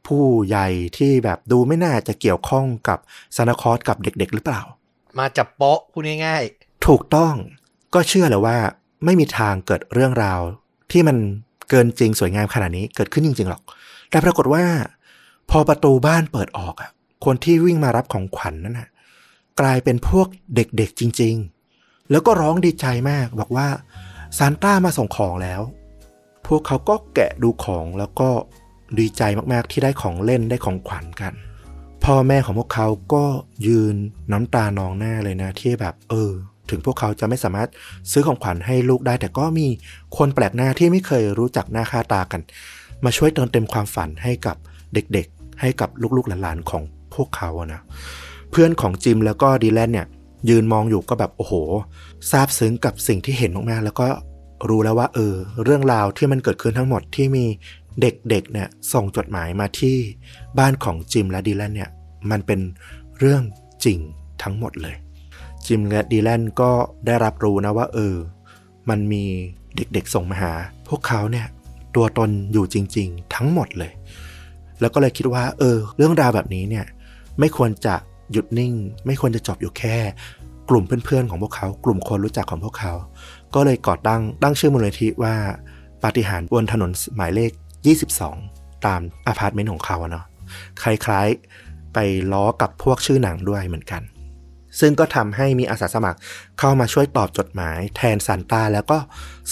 [0.06, 2.98] ผู้ใหญ่ที่แบบดูไม่น่าจะเกี่ยวข้องกับ
[3.36, 4.62] ซานตาคอสกับเด็กๆ หรือเปล่า
[5.18, 6.42] มาจับโป๊ะพูดง่าย
[6.86, 7.34] ถูกต้อง
[7.94, 8.56] ก็เชื่อเลยว่า
[9.04, 10.40] ไม่มีทางเกิดเรื่องราว
[10.90, 11.16] ที่มัน
[11.68, 13.62] เกินจริงสวยงามขนาดนี้เกิดขึ้นจริงๆหรอก
[14.10, 14.64] แต่ปรากฏว่า
[15.50, 16.90] พอประตูบ้านเปิดออกอะ
[17.24, 18.88] คนที่วิ่งมารับของขวัญนั่นน่ะ
[19.60, 21.34] กลายเป็นพวกเด็กๆจริง
[21.72, 23.68] ๆ แล้วก็ร้องดีใจมากบอกว่า
[24.38, 25.60] ซานต้ามาส่งของแล้ว
[26.46, 28.28] พวกเขาก็แกะดูของแล้วก็
[28.98, 29.22] ดีใจ
[29.52, 31.32] มากๆที่ได้ของเล่นได้ของขวัญกัน
[32.04, 33.24] พ่อแม่ของพวกเขาก็
[33.66, 33.94] ยืน
[34.32, 36.30] น้ำตานองหน้าเลยนะ ที่แบบ เออ
[36.70, 37.68] ถึงพวกเขาจะไม่สามารถ
[38.12, 39.66] ซื้อของขวัญให้ลูกได้ แต่ก็มี
[40.16, 42.40] คนแปลกหน้าที่ไม่เคยรู้จักหน้าค่าตากัน
[43.04, 44.56] มาช่วยเติมเต็มความฝันให้กับ
[44.94, 46.82] เด็กๆ ให้กับลูกๆหลานๆของ
[47.14, 47.80] พวกเขาอะนะ
[48.50, 50.06] เพื่อนของจิมแล้วก็ดีแลนเนี่ย
[50.50, 51.54] ยืนมองอยู่ก็แบบโอ้โห
[52.30, 54.06] ซาบซึ้งกับสิ่งที่เห็นมากๆแล้วก็
[54.68, 55.34] รู้แล้วว่าเออ
[55.64, 57.44] เรื่องราวที่มันเกิดขึ้นทั้งหมดที่มี
[58.00, 59.96] เด็กๆเนี่ยส่งจดหมายมาที่
[60.58, 61.90] บ้านของจิมและดีแลนเนี่ย
[62.30, 62.60] มันเป็น
[63.18, 63.42] เรื่อง
[63.84, 63.98] จริง
[64.42, 64.96] ทั้งหมดเลย
[65.66, 66.70] จิมและดีแลนก็
[67.06, 68.16] ได้รับรู้นะว่า เออ
[68.88, 69.24] มันมี
[69.76, 70.52] เด็กๆส่งมาหา
[70.88, 71.46] พวกเขาเนี่ย
[71.96, 73.92] ตัวตนอยู่จริง ๆ ทั้งหมดเลย
[74.80, 76.86] แล้วก็เลยคิดว่า เออ เรื่องราวแบบนี้เนี่ย
[77.38, 77.94] ไม่ควรจะ
[78.32, 78.72] หยุดนิ่ง
[79.06, 79.96] ไม่ควรจะจบอยู่แค่
[80.68, 82.92] กลุ่มเพื่อนๆของพวกเขา กลุ่มคนรู้จักของพวกเขา
[83.54, 85.34] ก็เลยก่อตั้งตั้งชื่อมูลนิธิว่า
[86.02, 87.50] ปาฏิหาริย์บนถนนหมายเลข
[87.90, 90.26] 22 ตามอพาร์ตเมนต์ของเขาอะเนาะ
[90.82, 91.98] คล้ายๆไป
[92.32, 94.02] ล้อกับพวกชื่อหนังด้วยเหมือนกัน
[94.80, 96.18] ซึ่งก็ทำให้มีอาสาสมัคร
[96.58, 98.98] เข้ามาช่วยตอบจดหมายแทนซานต้าแล้วก็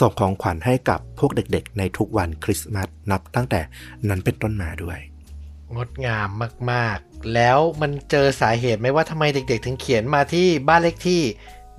[0.01, 3.61] ส่งของขวัญให้กับพวกเด็กๆ ในทุกวันคริสต์มาสนับตั้งแต่
[4.09, 6.29] นั้นเป็นต้นมาด้วยๆงดงาม
[6.73, 11.21] มากๆ แล้วมันเจอสาเหตุไหมว่าทำไมเด็ก ๆ ถึงเขียนมาที่บ้านเลขที่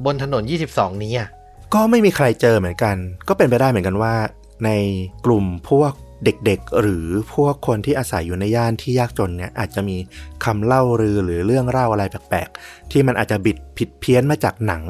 [0.05, 1.29] บนถนน 22 นี้อะ
[1.73, 2.95] ก็ไม่มีใครเจอเหมือนกัน
[3.27, 4.13] ก็เป็นไปได้เหมือนกันว่า
[4.65, 4.69] ใน
[5.25, 5.91] กลุ่มพวก
[6.25, 9.97] เด็กๆ หรือพวกคนที่อาศัยอยู่ในย่านที่ยากจนเนี่ยอาจจะมี
[10.45, 14.83] คำเล่ารือหรือเรื่องเล่าอะไรแปลกๆ ที่มันอาจจะบิดผิดเพี้ยนมาจากหนัง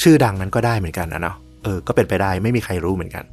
[0.00, 3.24] ชื่อดังนั้นก็ได้เหมือนกันนะเนาะเออก็เป็นไปได้ไม่มีใครรู้เหมือนกัน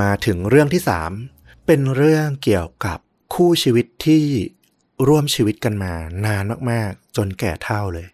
[0.00, 0.82] มาถึงเรื่องที่
[1.24, 2.98] 3 เป็นเรื่องเกี่ยวกับ
[3.34, 4.24] คู่ชีวิตที่
[5.08, 5.92] ร่วมชีวิตกันมา
[6.26, 8.06] นานมากๆ จนแก่เฒ่าเลย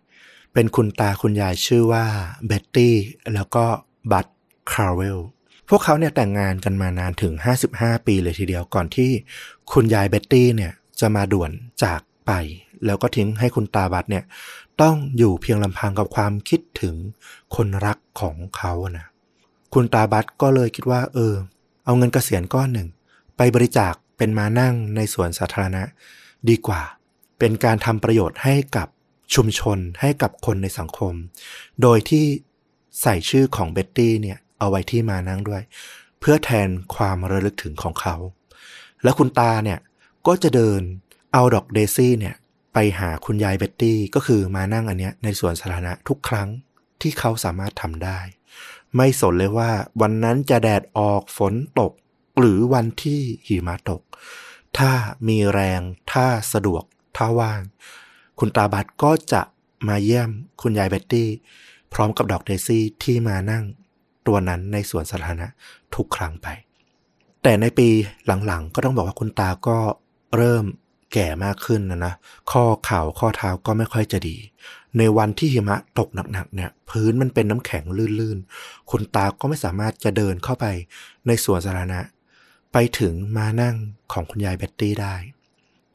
[0.55, 2.07] เป็นคุณตาคุณยายชื่อว่า
[2.47, 2.95] เบ็ตตี้
[3.35, 3.65] แล้วก็
[4.13, 4.27] บัต
[4.73, 5.19] คาร์เวล
[5.69, 7.33] พวกเขาเนี่ยแต่งงานกันมานานถึง
[7.71, 9.11] 55 ปีเลยทีเดียวก่อนที่
[9.73, 11.51] คุณยายเบ็ตตี้เนี่ยจะมาด่วน
[11.85, 12.33] จากไป
[12.87, 14.25] แล้วก็ทิ้งให้คุณตาบัตเนี่ย
[14.83, 16.95] ต้องอยู่เพียงลำพังกับความคิดถึง
[17.57, 19.07] คนรักของเขานะ
[19.75, 21.35] คุณตาบัตก็เลยคิดว่า เออ
[21.85, 22.89] เอาเงินเกษียณก้อนหนึ่ง
[23.37, 25.83] ไปบริจาคเป็นม้านั่งในสวนสาธารณะ
[26.49, 26.83] ดีกว่า
[27.39, 28.89] เป็นการทำประโยชน์ให้กับ
[29.35, 31.15] ชุมชนให้กับคนในสังคม
[31.83, 32.25] โดยที่
[33.03, 35.63] ใส่ชื่อของเบ็ตตี้เนี่ย เอาไว้ที่ม้านั่งด้วย
[36.21, 38.17] เพื่อแทนความระลึกถึงของเขา
[39.03, 39.79] แล้วคุณตาเนี่ย
[40.27, 40.81] ก็จะเดิน
[41.33, 42.35] เอาดอกเดซี่เนี่ย
[42.73, 46.49] ไปหาคุณยายเบ็ตตี้ก็คือม้านั่งอันเนี้ยในสวนสาธารณะทุกครั้ง
[47.01, 48.19] ที่เขาสามารถทำได้
[48.97, 49.71] ไม่สนเลยว่า
[50.01, 51.93] วันนั้นจะแดดออกฝนตก
[52.39, 54.03] หรือวันที่หิมะตก
[54.79, 54.93] ถ้า
[55.29, 55.81] มีแรง
[56.13, 56.85] ถ้าสะดวก
[57.17, 57.63] ถ้าว่าง
[58.39, 59.43] คุณตาบัตก็จะ
[59.89, 60.31] มาเยี่ยม
[60.63, 61.29] คุณยายเบ็ตตี้
[61.93, 63.65] พร้อมกับดอกเดซี่ที่มานั่ง
[64.27, 65.49] ตัวนั้นในสวนสาธารณะ
[65.95, 66.49] ทุกครั้งไป
[67.43, 67.89] แต่ในปี
[68.47, 69.79] หลังๆ ก็ต้องบอกว่าคุณตาก็
[70.37, 70.65] เริ่ม
[71.13, 72.15] แก่มากขึ้นนะนะ
[72.51, 74.37] ข้อเข่าข้อเท้าก็ไม่ค่อยจะดี
[74.99, 77.85] ในวันที่หิมะตกหนักๆเนี่ย พื้นมันเป็นน้ำแข็ง
[78.21, 80.67] ลื่นๆ คุณตาก็ไม่สามารถจะเดินเข้าไป
[81.27, 82.01] ในสวนสาธารณะ
[82.73, 83.77] ไปถึงมานั่ง
[84.13, 85.15] ของคุณยายเบ็ตตี้ได้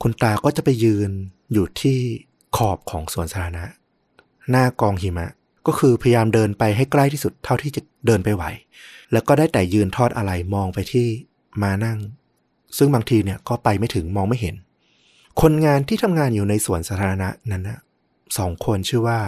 [0.01, 1.09] คุณตาก็จะไปยืน
[1.53, 1.97] อยู่ที่
[2.57, 3.65] ขอบของสวนสาธารณะ
[4.49, 5.27] หน้ากองหิมะ
[5.67, 8.43] ก็คือพยายามเดินไปให้ใกล้ที่สุดเท่าที่จะเดินไปไหว
[9.11, 11.07] แล้วก็ได้แต่ยืนทอดอะไรมองไปที่
[11.63, 11.97] มานั่ง
[12.77, 14.55] ซึ่งบางทีเนี่ยก็ไปไม่ถึงมองไม่เห็น
[15.41, 17.79] คนงานที่ทำงานอยู่ในสวนสาธารณะนั้นนะ
[18.37, 19.19] สองคนชื่อว่า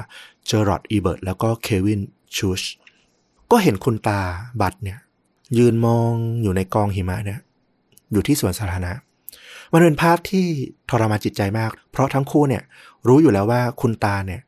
[0.45, 2.02] เจอร์รอดอีเบิร์ตแล้วก็เควิน
[2.36, 2.62] ชูช
[3.52, 4.21] ก็เห็นคุณตา
[4.62, 4.99] บัตเนี่ย
[5.58, 7.39] ยืนมองอยู่ในกองหิมะเนี่ย
[8.12, 8.93] อยู่ที่สวนสาธารณะ
[9.73, 10.45] มันเป็นภาพที่
[10.89, 12.63] ทรมานจิตใจมาก เพราะทั้งคู่เนี่ย
[13.08, 14.41] รู้อยู่แล้วว่าคุณตาเนี่ย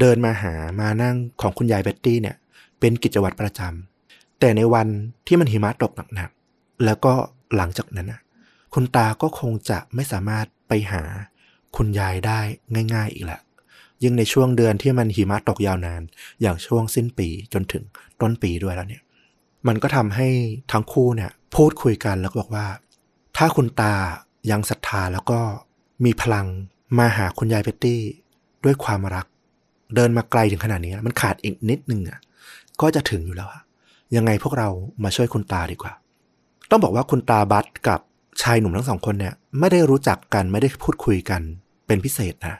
[0.00, 2.36] เดินมาหาม้านั่งของคุณยายเบ็ตตี้เนี่ย
[2.80, 4.88] เป็นกิจวัตรประจำแต่ในวัน
[5.26, 7.12] ที่มันหิมะตกหนักๆแล้วก็
[7.56, 8.20] หลังจากนั้นนะ
[8.74, 11.02] คุณตาก็คงจะไม่สามารถไปหา
[11.76, 12.40] คุณยายได้
[12.94, 13.42] ง่าย ๆอีกล้ว
[14.02, 16.02] ยิ่งในช่วงเดือนที่มันหิมะตกยาวนาน
[16.40, 17.84] อย่างช่วงสิ้นปีจนถึง
[18.20, 19.02] ต้นปีด้วยแล้วเนี่ย
[19.66, 20.28] มันก็ทำให้
[20.72, 22.66] ทั้งคู่เนี่ย พูดคุยกันแล้วก็บอกว่า
[23.36, 23.94] ถ้าคุณตา
[24.50, 25.40] ยังศรัทธาแล้วก็
[26.04, 26.46] มีพลัง
[26.98, 28.00] มาหาคุณยายเบ็ตตี้
[28.64, 29.26] ด้วยความรัก
[29.94, 32.18] เดินมาไกลถึงขนาดนี้ มันขาดอีกนิดนึงอะ
[32.80, 33.62] ก็จะถึงอยู่แล้วอะ
[34.16, 34.68] ยังไงพวกเรา
[35.04, 35.92] มาช่วยคุณตาดีกว่า
[36.70, 38.00] ต้องบอกว่าคุณตาบัตกับ
[38.42, 41.40] ชายหนุ่มทั้งสองคนเนี่ย ไม่ได้รู้จักกันไม่ได้พูดคุยกัน
[41.86, 42.56] เป็นพิเศษนะ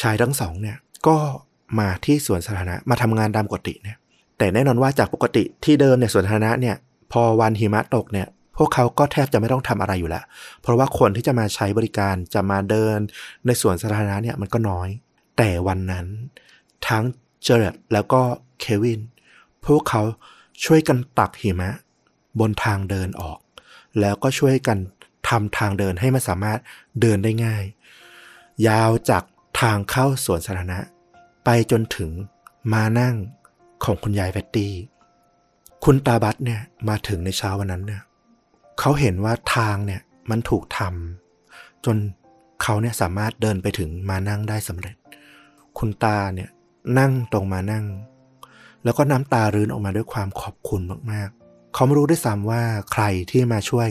[0.00, 0.76] ชายทั้งสองเนี่ย
[1.06, 1.16] ก็
[1.78, 3.96] มาที่สวนสาธารณะมาทำงานตามปกติเนี่ย
[4.38, 6.76] แต่แน่นอนว่าจากปกติที่เดิมเนี่ยสวนสาธารณะเนี่ย
[7.12, 8.26] พอวันหิมะตกเนี่ย
[8.56, 10.24] พวกเขาก็แทบจะไม่ต้องทำอะไรอยู่แล้ว
[10.62, 12.98] เพราะว่าคนที่จะมาใช้บริการจะมาเดิน
[13.46, 14.88] ในสวนสาธารณะเนี่ยมันก็น้อย
[15.38, 16.06] แต่วันนั้น
[16.86, 17.04] ทั้ง
[17.42, 18.22] เจอร์ดแล้วก็
[18.60, 19.00] เควิน
[19.64, 20.02] พวกเขา
[20.64, 21.70] ช่วยกันตักหิมะ
[22.40, 23.38] บนทางเดินออก
[24.00, 24.78] แล้วก็ช่วยกัน
[25.28, 26.58] ทำทางเดินให้มันสามารถ
[27.00, 27.64] เดินได้ง่าย
[28.68, 29.22] ยาวจาก
[29.60, 30.78] ทางเข้าสวนสาธารณะ
[31.44, 32.10] ไปจนถึง
[32.72, 33.14] ม้านั่ง
[33.84, 34.72] ของคุณยายเบ็ตตี้
[35.84, 38.02] คุณตาบัตเนี่ยมาถึงในเช้าวันนั้นเนี่ย
[38.78, 41.96] เขาเห็นว่าทางเนี่ยมันถูกทำจน
[42.62, 44.96] เขาเนี่ยสามารถเดินไปถึงมานั่งได้สำเร็จ
[45.78, 46.48] คุณตาเนี่ย
[46.98, 47.86] นั่งตรงมานั่ง
[48.84, 50.80] แล้วก็น้ำตารื้นออกมาด้วยความขอบคุณ
[51.12, 53.88] มากๆ เขาไม่รู้ด้วยซ้ำว่าใครที่มาช่วย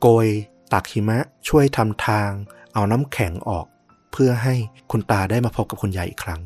[0.00, 0.26] โกย
[0.72, 2.30] ตักหิมะช่วยทำทาง
[2.74, 3.66] เอาน้ำแข็งออก
[4.12, 4.54] เพื่อให้
[4.90, 6.40] คุณตาได้มาพบกับคุณยายอีกครั้ง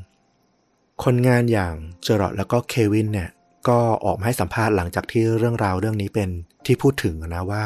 [1.04, 3.30] คนงานอย่างเจอร์รอดแล้วก็เควินเนี่ย
[3.68, 6.28] ก็ออกมาให้สัมภาษณ์หลังจากที่เรื่องราวเรื่องนี้เป็น
[6.66, 7.64] ที่พูดถึงนะว่า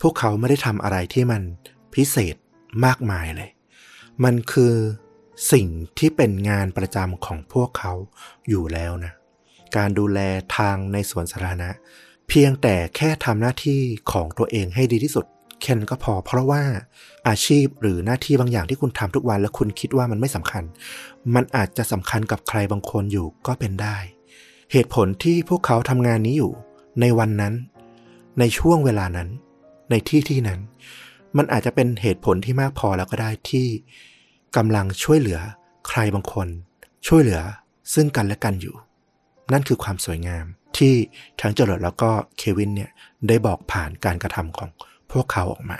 [0.00, 1.42] พวกเขาไม่ได้ทำอะไรที่มัน
[1.94, 2.36] พิเศษ
[2.84, 3.50] มากมายเลย
[4.24, 4.74] มันคือ
[5.52, 5.66] สิ่ง
[5.98, 7.92] ที่เป็นงานประจำของพวกเขา
[8.48, 9.12] อยู่แล้วนะ
[9.76, 10.20] การดูแล
[10.56, 11.70] ทางในสวนสาธารณะ
[12.28, 13.80] เพียงแต่แค่ทำหน้าที่
[14.12, 15.24] ของตัวเองให้ดีที่สุด
[15.60, 16.62] แค่นั้นก็พอ เพราะว่า
[17.28, 20.64] อาชีพหรือหน้าที่บางอย่างที่คุณทำทุกวันแล้วคุณคิดว่ามันไม่สำคัญ
[21.34, 23.96] มันอาจจะสำคัญกับใครบางคนอยู่ก็เป็นได้
[24.72, 26.52] เหตุผลที่พวกเขาทำงานนี้อยู่
[27.00, 27.54] ในวันนั้น
[28.38, 29.28] ในช่วงเวลานั้น
[29.90, 30.60] ในที่ที่นั้น
[31.36, 33.66] มันอาจจะเป็นเหตุผลที่มากพอแล้วก็ได้ที่
[34.56, 35.40] กำลังช่วยเหลือ
[35.88, 36.48] ใครบางคน
[37.06, 37.40] ช่วยเหลือ
[37.94, 38.74] ซึ่งกันและกันอยู่
[39.52, 40.44] นั่นคือความสวยงาม
[40.76, 40.94] ที่
[41.40, 42.90] ทั้งเจริญแล้วก็เควินเนี่ย
[43.28, 45.78] ได้บอกผ่านการกระทำของพพวกเขาออกมา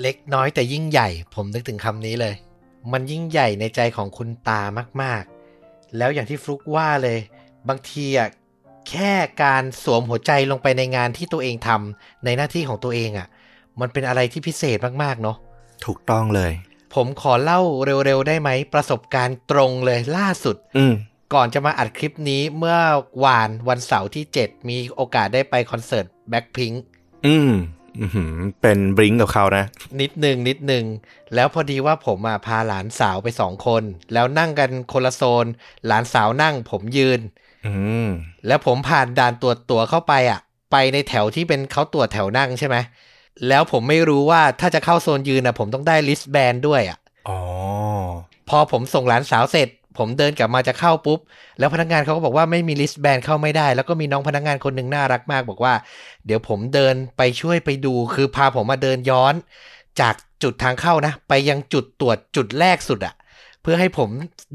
[0.00, 2.34] เล็กน้อยแต่ยิ่งใหญ่ ผมนึกถึงคำนี้เลย
[2.92, 4.62] มันยิ่งใหญ่ในใจของคุณตา
[5.02, 7.18] มากๆ แล้วอย่างที่ฟลุกว่าเลย
[7.68, 8.28] บางทีอะ
[8.88, 13.28] แค่การสวมหัวใจลงไปในงานที่ตัวเองทำในหน้าที่ของตัวเองอะ
[13.80, 15.36] มันเป็นอะไรที่พิเศษมากๆเนาะ
[15.84, 16.52] ถูกต้องเลย
[16.94, 20.94] ผมขอเล่าเร็วๆได้ไหม ประสบการณ์ตรงเลยล่าสุดอืม
[21.34, 22.78] ก่อนจะมาอัดคลิปนี้เมื่อ
[23.24, 26.72] วานวันเสาร์ที่ 7 มีโอกาสได้ไปคอนเสิร์ตแบ็คพิง
[27.26, 27.52] อืม
[28.00, 29.64] อือหือเป็นบริงกับเขานะ
[30.00, 30.84] นิดหนึ่งนิดหนึ่ง
[31.34, 35.46] แล้วพอดีว่าผมอะพาหลานสาวไปสองคน แล้วนั่งกันคนละโซน
[35.86, 37.20] หลานสาวนั่งผมยืน
[37.66, 37.72] อื
[38.06, 38.08] ม
[38.46, 40.40] แล้วผมผ่านด่านตรวจตั๋วเข้าไปอะ
[40.72, 42.76] ไปในแถวที่เป็นเขาตรวจแถวนั่งใช่ไหม
[43.48, 47.38] แล้วผมไม่รู้ว่าถ้าจะเข้าโซนยืนอะผมต้องได้ wristband ด้วยอะอ๋อ
[48.48, 49.68] พอผมส่งหลานสาวเสร็จ
[49.98, 51.18] ผมเดินกลับมาจะเข้าปุ๊บ
[51.58, 55.74] แล้วพนักงานเขาก็บอกว่าไม่มี wristband เข้าไม่ได้ แล้วก็มีน้องพนักงานคนหนึ่งน่ารักมาก บอกว่า
[56.26, 59.34] เดี๋ยวผมเดินไปช่วยไปดู คือพาผมมาเดินย้อน
[60.00, 63.14] จากจุดทางเข้านะ ไปยังจุดตรวจจุดแรกสุดอะ
[63.62, 64.08] เพื่อให้ผม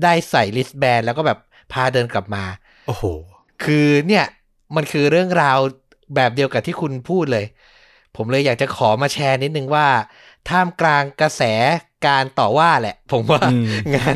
[0.03, 1.39] ได้ใส่ลิสต์แบนแล้วก็แบบ
[1.73, 2.43] พาเดินกลับมา
[2.87, 3.03] โอ้โห
[3.63, 4.25] คือเนี่ย
[4.75, 5.57] มันคือเรื่องราว
[6.15, 7.45] แบบเดียวกับที่คุณพูดเลย
[8.17, 9.87] ผมเลยอยากจะขอมาแชร์นิดนึงว่า
[10.49, 11.43] ท่ามกลางกระแส
[12.07, 14.15] การต่อว่าแหละ ผมว่าอืมงาน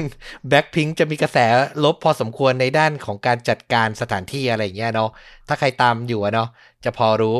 [0.50, 1.38] แบ็คพิงจะมีกระแส
[1.84, 5.10] ลบพอสมควรในด้านของการจัดการสถานที่อะไรอย่างเงี้ยเนาะ
[5.48, 6.50] ถ้าใครตามอยู่อะเนาะ
[6.86, 7.38] จะพอรู้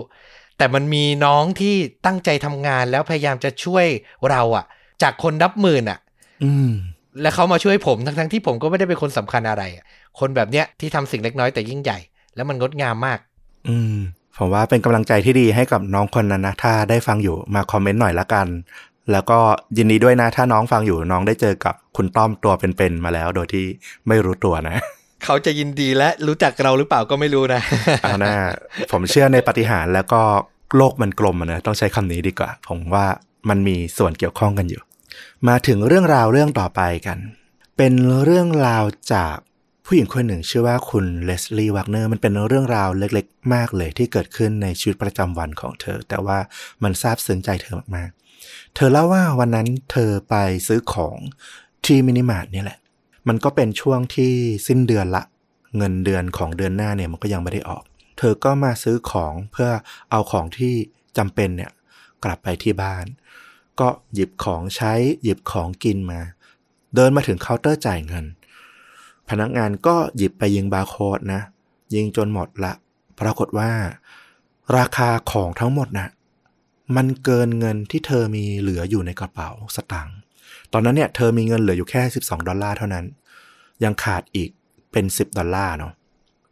[0.58, 3.86] แต่มันมีน้องที่ตั้งใจทำงานแล้วพยายามจะช่วย
[4.30, 4.66] เราอะ
[5.02, 6.00] จากคนนับหมื่นอะ
[6.44, 6.72] อืม
[7.22, 9.86] และเขามาช่วยผมทั้งๆที่ผมก็ไม่ได้เป็นคนสำคัญอะไรอะ
[10.20, 12.00] คนแบบเนี้ยที่ทำสิ่งเล็กน้อยแต่ยิ่งใหญ่
[12.36, 13.20] แล้วมันงดงามมาก
[13.70, 13.98] อืม
[14.38, 18.48] ผมว่าเป็นกำลังใจที่ดีให้กับน้องคนนั้นนะถ้าได้ฟังอยู่มาคอมเมนต์หน่อยละกัน
[19.12, 19.40] แล้วก็
[19.78, 23.66] ยินดีด้วยนะ ถ้าน้องฟังอยู่น้องได้เจอกับคุณต้อมตัวเป็นๆมาแล้ว โดยที่
[24.08, 24.78] ไม่รู้ตัวนะ
[25.26, 27.62] เขาจะยินดีและรู้จักเราหรือเปล่าก็ไม่รู้นะ
[28.04, 28.36] เอาหน้า
[28.92, 30.22] ผมเชื่อในปาฏิหารย์แล้วก็
[30.78, 33.06] โลกมันกลมอะนะต้องใช้คำนี้ดีกว่า ผมว่า
[33.50, 34.82] มันมีส่วนเกี่ยวข้องกันอยู่
[35.48, 37.18] มาถึงเรื่องราวเรื่องต่อไปกัน
[37.78, 39.36] เป็นเรื่องราวจาก
[39.94, 46.38] ผู้หญิงคนหนึ่งชื่อว่าคุณเลสลีย์วักเนอร์มันเป็นเรื่องราวเล็กๆ มากเลยที่เกิดขึ้นในชีวิตประจำวันของเธอ แต่ว่า
[46.84, 50.36] มันซาบซึ้งใจเธอมากๆ เธอเล่าว่าวันนั้นเธอไป
[50.68, 51.18] ซื้อของ
[51.86, 52.80] ที่มินิมาร์ทนี่แหละ
[53.28, 54.34] มันก็เป็นช่วงที่
[54.68, 55.24] สิ้นเดือนละ
[55.78, 57.84] เงินเดือนของเดือนหน้าเนี่ยมันก็ยังไม่ได้ออก
[58.18, 59.70] เธอก็มาซื้อของเพื่อ
[60.12, 60.74] เอาของที่
[61.18, 61.72] จำเป็นเนี่ย
[62.24, 63.06] กลับไปที่บ้าน
[63.80, 66.22] ก็หยิบของใช้หยิบของกินมา
[66.96, 68.26] เดินมาถึงเคาน์เตอร์จ่ายเงิน
[69.32, 71.42] พนักงานก็หยิบไปยิงบาร์โค้ดนะ
[71.94, 72.74] ยิงจนหมดละ
[73.20, 73.70] ปรากฏว่า
[74.78, 76.10] ราคาของทั้งหมดน่ะ
[76.96, 80.16] มันเกินเงินที่เธอมีเหลืออยู่ในกระเป๋าสตางค์
[80.74, 83.06] ตอนนั้นเนี่ยเธอมีเงินเหลืออยู่แค่ 12 ดอลลาร์เท่านั้น
[83.84, 84.50] ยังขาดอีก
[84.92, 85.94] เป็น 10 ดอลลาร์เนาะ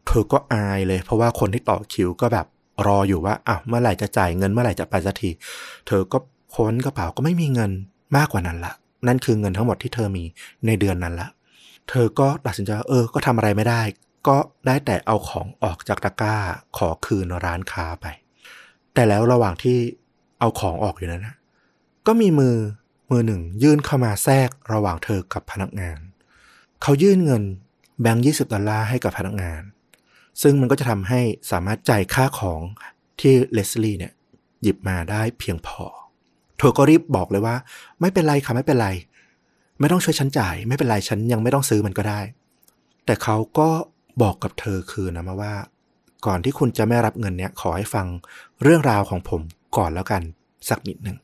[0.08, 2.48] เธอก็อายเลย เพราะว่าคนที่ต่อคิวก็แบบ
[2.88, 5.30] รออยู่ว่าอะเมื่อไหร่จะจ่ายเงินเมื่อไหร่จะไปสักที
[5.88, 6.18] เธอก็
[6.56, 7.72] ค้นกระเป๋าก็ไม่มีเงิน
[8.16, 8.74] มากกว่านั้นละ
[9.08, 10.24] นั่นคือเงินทั้งหมดที่เธอมี
[10.66, 11.28] ในเดือนนั้นละ
[11.90, 13.82] เธอก็ตัดสินใจเออ ก็ทำอะไรไม่ได้
[14.28, 16.36] ก็ได้แต่เอาของออกจากตะกร้า
[16.78, 18.06] ขอคืนร้านค้าไป
[18.94, 19.78] แต่แล้วระหว่างที่
[20.40, 21.36] เอาของออกอยู่นั้นนะ
[22.08, 22.56] ก็มีมือ
[23.12, 26.00] มือหนึ่งยื่นเข้ามาแทรกระหว่างเธอกับพนักงาน
[26.82, 27.44] เขายื่นเงิน
[28.02, 29.62] แบงค์ยี่สิบดอลลาร์ให้กับพนักงาน
[30.42, 31.22] ซึ่งมันก็จะทำให้
[31.52, 32.62] สามารถจ่ายค่าของ
[33.20, 34.14] ที่เลสลี่เนี่ย
[34.62, 35.86] หยิบมาได้เพียงพอ
[36.58, 37.56] เธอก็รีบบอกเลยว่า
[38.00, 38.90] ไม่เป็นไรค่ะไม่เป็นไร
[39.80, 42.22] ไม่ต้องช่วยฉันจ่าย ไม่เป็นไรฉันยังไม่ต้องซื้อมันก็ได้
[43.06, 43.70] แต่เขาก็
[44.22, 45.54] บอกกับเธอคืนนะมาว่า
[46.26, 48.08] ก่อนที่คุณจะไม่รับเงินเนี่ย ขอให้ฟัง
[48.64, 49.42] เรื่องราวของผม
[49.78, 50.22] ก่อนแล้วกัน
[50.70, 51.18] สักนิดหนึ่ง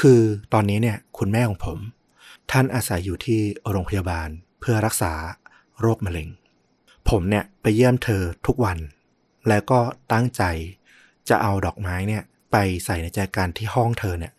[0.00, 0.20] คือ
[0.52, 1.78] ตอนนี้เนี่ย คุณแม่ของผม
[2.50, 3.40] ท่านอาศัยอยู่ที่
[3.70, 4.28] โรงพยาบาล
[4.60, 5.12] เพื่อรักษา
[5.80, 6.28] โรคมะเร็ง
[7.08, 8.78] ผมเนี่ยไปเยี่ยมเธอทุกวัน
[9.48, 9.80] แล้วก็
[10.12, 10.42] ตั้งใจ
[11.28, 14.32] จะเอาดอกไม้เนี่ย ไปใส่ในแจกันที่ห้องเธอเนี่ย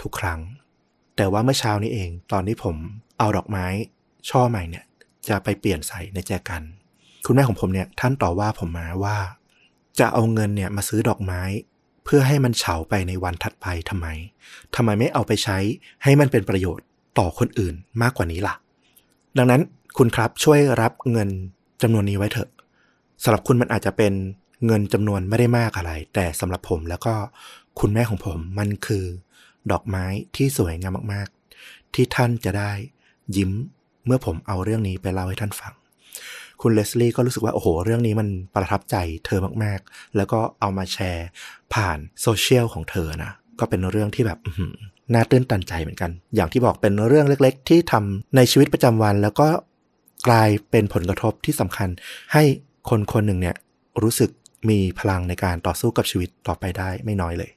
[0.00, 0.40] ทุกครั้ง
[1.16, 2.76] แต่ว่าเมื่อเช้านี้เอง ตอนที่ผม
[3.18, 3.66] เอาดอกไม้
[4.30, 4.84] ช่อใหม่เนี่ย
[5.28, 6.62] จะไปเปลี่ยนใส่ในแจกัน
[7.26, 9.16] คุณแม่ของผมเนี่ยท่านต่อว่าผมมาว่า
[9.98, 11.42] จะเอาเงินเนี่ยมาซื้อดอกไม้
[12.04, 14.06] เพื่อให้มันเฉาไปในวันถัดไปทำไม
[14.76, 15.58] ทำไมไม่เอาไปใช้
[16.02, 16.86] ให้มันเป็นประโยชน์
[17.18, 18.54] ต่อคนอื่นมากกว่านี้ล่ะ
[19.36, 19.62] ดังนั้น
[19.98, 21.28] คุณครับช่วยรับเงิน
[21.82, 22.50] จำนวนนี้ไว้เถอะ
[23.22, 24.12] สำหรับคุณมันอาจจะเป็น
[24.66, 27.14] เงินจำนวนไม่ได้มากอะไร แต่สำหรับผมแล้วก็
[27.80, 29.04] คุณแม่ของผมมันคือ
[29.72, 30.04] ดอกไม้
[30.36, 32.72] ที่สวยงามมากๆ ที่ท่านจะได้
[33.36, 33.52] ยิ้ม
[34.06, 35.72] เมื่อผมเอาเรื่องนี้ไปเล่าให้ท่านฟัง
[36.62, 41.26] คุณเลสลี่ก็รู้สึกว่า โอ้โห เรื่องนี้มันประทับใจเธอมากๆ แล้วก็เอามาแชร์
[41.74, 44.38] ผ่านโซเชียลของเธอนะ ก็เป็นเรื่องที่แบบ
[45.14, 49.48] น่าตื้นตันใจเหมือนกัน อย่างที่บอกเป็นเรื่องเล็ก ๆ ที่ทำในชีวิตประจำวัน แล้วก็
[50.28, 51.88] กลายเป็นผลกระทบที่สำคัญ
[52.32, 52.42] ให้
[52.88, 53.56] คนคนหนึ่งเนี่ย
[54.02, 54.30] รู้สึก
[54.68, 57.50] มีพลังในการต่อสู้กับชีวิตต่อไปได้ไม่น้อยเลย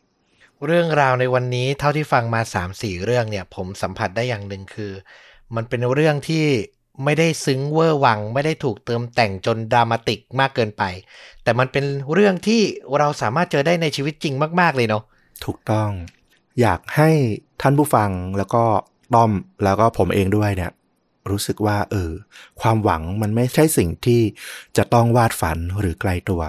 [0.66, 4.92] เรื่องราวในวันนี้เท่าที่ฟังมา3ามสี่เรื่องเนี่ย ผมสัมผัสได้อย่างหนึ่งคือ
[5.56, 6.46] มันเป็นเรื่องที่
[7.04, 10.84] ไม่ได้ซึ้งเวอร์วัง ไม่ได้ถูกเติมแต่งจนดรามาติกมากเกินไป
[11.44, 12.62] แต่มันเป็นเรื่องที่
[12.98, 15.04] เราสามารถเจอได้ในชีวิตจริงมาก ๆ เลยเนาะ
[15.46, 15.90] ถูกต้อง
[16.62, 17.10] อยากให้
[17.62, 18.64] ท่านผู้ฟังแล้วก็
[19.16, 19.32] ต้อม
[19.64, 20.72] แล้วก็ผมเองด้วยเนี่ย
[21.30, 22.12] รู้สึกว่า เออ
[22.62, 24.22] ความหวังมันไม่ใช่สิ่งที่
[24.78, 26.42] จะต้องวาดฝันหรือไกลตัว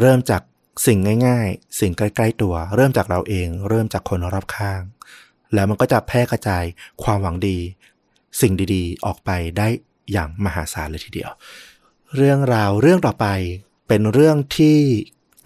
[0.00, 0.42] เริ่มจาก
[0.84, 4.80] สิ่งง่ายๆ สิ่งใกล้ๆตัว เริ่มจากเราเอง เริ่มจากคนรอบข้าง
[5.54, 6.64] แล้วมันก็จะแพร่กระจาย
[7.02, 7.58] ความหวังดี
[8.40, 9.68] สิ่งดีๆ ออกไปได้
[10.12, 11.30] อย่างมหาศาลเลยทีเดียว
[12.16, 13.26] เรื่องราวเรื่องต่อไป
[13.88, 14.78] เป็นเรื่องที่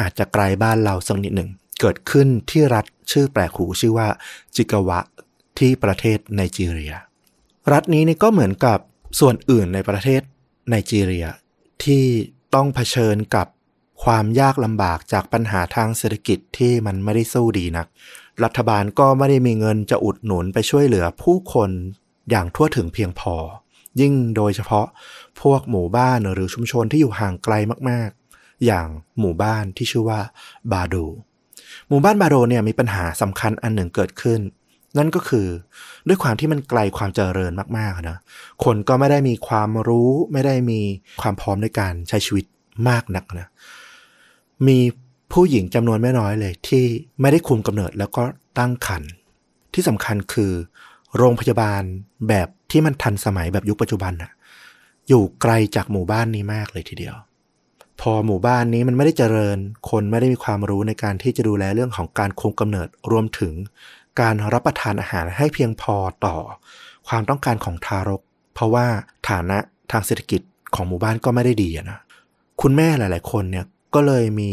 [0.00, 4.08] อาจจะไกลบ้านเราสักนิดหนึ่ง เกิดขึ้นที่รัฐชื่อแปลกหูชื่อว่า
[4.56, 5.00] จิกาวะ
[5.58, 6.94] ที่ประเทศไนจีเรีย
[7.72, 8.78] รัฐนี้นี่ก็เหมือนกับ
[9.20, 10.22] ส่วนอื่นในประเทศ
[10.68, 11.26] ไนจีเรีย
[11.84, 12.04] ที่
[12.54, 13.46] ต้องเผชิญกับ
[14.04, 17.86] ความยากลำบากจากปัญหาทางเศรษฐกิจที่มันไม่ได้สู้ดีนัก
[18.44, 21.70] รัฐบาลก็ไม่ได้มีเงินจะอุดหนุนไปช่วยเหลือผู้คน
[22.30, 23.34] อย่างทั่วถึงเพียงพอ
[24.00, 24.86] ยิ่งโดยเฉพาะ
[25.40, 27.54] พวกหมู่บ้านหรือชุมชนที่อยู่ห่างไกล
[27.90, 28.86] มากๆ อย่าง
[29.20, 30.20] หมู่บ้านที่ชื่อว่า
[30.72, 30.96] บาโด
[31.88, 34.40] หมู่บ้านบาโดเนี่ยมีปัญหาสำคัญอันหนึ่งเกิดขึ้น
[34.98, 35.46] นั่นก็คือ
[36.08, 38.18] ด้วยความที่มันไกลความเจริญมากๆนะ
[38.64, 40.80] คนก็ไม่ได้มีความรู้ไม่ได้มี
[41.20, 42.44] ความพร้อมในการใช้ชีวิต
[42.88, 43.48] มากนักนะ
[44.68, 44.78] มี
[45.32, 46.84] ผู้หญิงจำนวนไม่น้อยเลย ที่
[47.20, 48.22] ไม่ได้คุมกำเนิดแล้วก็
[48.58, 49.10] ตั้งครรภ์
[49.74, 50.52] ที่สำคัญคือ
[51.16, 51.82] โรงพยาบาล
[52.28, 54.32] แบบที่มันทันสมัยแบบยุคปัจจุบันน่ะ
[55.08, 57.16] อยู่ไกลจากหมู่บ้านนี้มากเลยทีเดียว
[58.00, 59.58] พอหมู่บ้านนี้มันไม่ได้เจริญ
[59.90, 63.52] คนไม่ได้มีความรู้ในการที่จะดูแลเรื่องของการคุมกำเนิดรวมถึง
[64.20, 65.96] การรับประทานอาหารให้เพียงพอ
[66.26, 66.36] ต่อ
[67.08, 68.22] ความต้องการของทารก
[68.54, 68.86] เพราะว่า
[69.28, 69.58] ฐานะ
[69.92, 70.40] ทางเศรษฐกิจ
[70.74, 71.98] ของหมู่บ้านก็ไม่ได้ดีนะ
[72.62, 73.64] คุณแม่หลาย ๆ คนเนี่ย
[73.94, 74.50] ก็เลยมี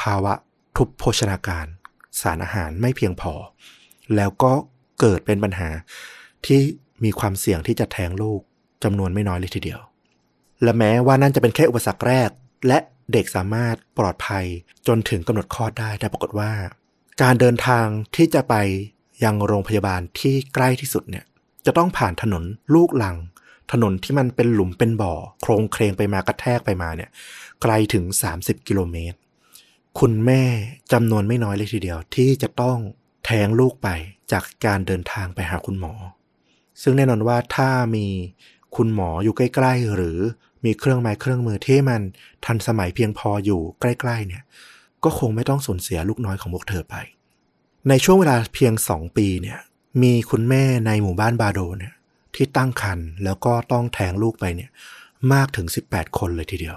[0.00, 0.34] ภาวะ
[0.76, 1.66] ทุพโภชนาการ
[2.20, 3.32] สารอาหารไม่เพียงพอ
[4.16, 4.52] แล้วก็
[5.00, 5.68] เกิดเป็นปัญหา
[6.46, 6.58] ที่
[7.04, 8.40] มีความเสี่ยงที่จะแท้งลูก
[8.84, 9.80] จำนวนไม่น้อยเลยทีเดียว
[10.62, 12.30] และแม้ว่านั่นจะเป็นแค่อุปสรรคแรก
[12.66, 12.78] และ
[13.12, 14.44] เด็กสามารถปลอดภัย
[14.86, 16.52] จนถึงกำหนดคลอดได้แต่ปรากฏว่า
[17.22, 18.54] การเดินทางที่จะไป
[19.24, 21.24] ยังโรงพยาบาลที่ใกล้ที่สุดเนี่ย
[21.66, 23.16] จะต้องผ่านถนนลูกลัง
[23.72, 27.10] ถนนที่มันเป็นหลุมเป็นบ่อ โครงเคลงไปมากระแทกไปมาเนี่ย
[27.62, 28.04] ไกลถึง
[28.36, 29.18] 30 กิโลเมตร
[29.98, 30.42] คุณแม่
[30.92, 32.78] จำนวนไม่น้อยเลยทีเดียว ที่จะต้อง
[33.24, 33.88] แท้งลูกไป
[34.32, 35.94] จากการเดินทางไปหาคุณหมอ
[36.82, 38.06] ซึ่งแน่นอนว่าถ้ามี
[38.76, 40.18] คุณหมออยู่ใกล้ ๆ หรือ
[40.64, 42.00] มีเครื่องไม้เครื่องมือที่มัน
[42.44, 44.42] ทันสมัยเพียงพออยู่ใกล้ ๆ เนี่ย
[45.04, 46.94] ก็คงไม่ต้องสูญเสียลูกน้อยของพวกเธอไป
[47.88, 49.58] ในช่วงเวลาเพียงสองปีเนี่ย
[50.02, 51.94] มีคุณแม่ในหมู่บ้านบาโดเนี่ย
[52.34, 54.70] ที่ตั้งครรภ์แล้วก็ต้องแท้งลูกไปเนี่ย
[55.32, 56.76] มากถึง 18 คนเลยทีเดียว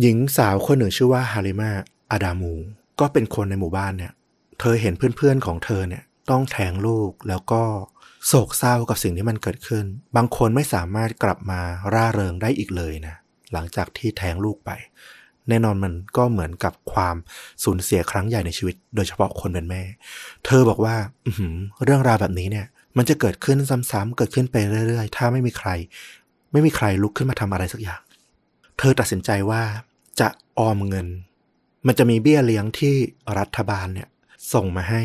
[0.00, 1.70] หญิงสาวคนหนึ่งชื่อว่าฮาริมา
[2.10, 2.54] อาดามู
[3.00, 4.12] ก็เป็นคนในหมู่บ้านเนี่ย
[4.60, 7.62] เธอเห็นเพื่อนๆของเธอเนี่ยต้องแท้งลูกแล้วก็
[8.26, 9.84] โศกเศร้ากับสิ่งที่มันเกิดขึ้น
[10.16, 11.60] บางคนไม่สามารถกลับมา
[11.94, 13.14] ร่าเริงได้อีกเลยนะ
[13.52, 14.70] หลังจากที่แท้งลูกไป
[15.48, 17.16] แน่นอนมันก็เหมือนกับความ
[17.64, 19.82] สูญเสียครั้งใหญ่ในชีวิต โดยเฉพาะคนเป็นแม่
[20.46, 21.32] เธอบอกว่าอื
[21.84, 24.56] เรื่องราวแบบนี้เนี่ย มันจะเกิดขึ้นซ้ำๆเกิดขึ้นไป
[24.88, 25.68] เรื่อยๆ ถ้าไม่มีใคร
[26.52, 28.00] ไม่มีใครลุกขึ้นมาทำอะไรสักอย่าง
[28.78, 29.62] เธอตัดสินใจว่า
[30.20, 31.08] จะออมเงิน
[31.86, 32.94] มันจะมีเบี้ยเลี้ยงที่
[33.38, 34.08] รัฐบาลเนี่ย
[34.52, 35.02] ส่งมาให้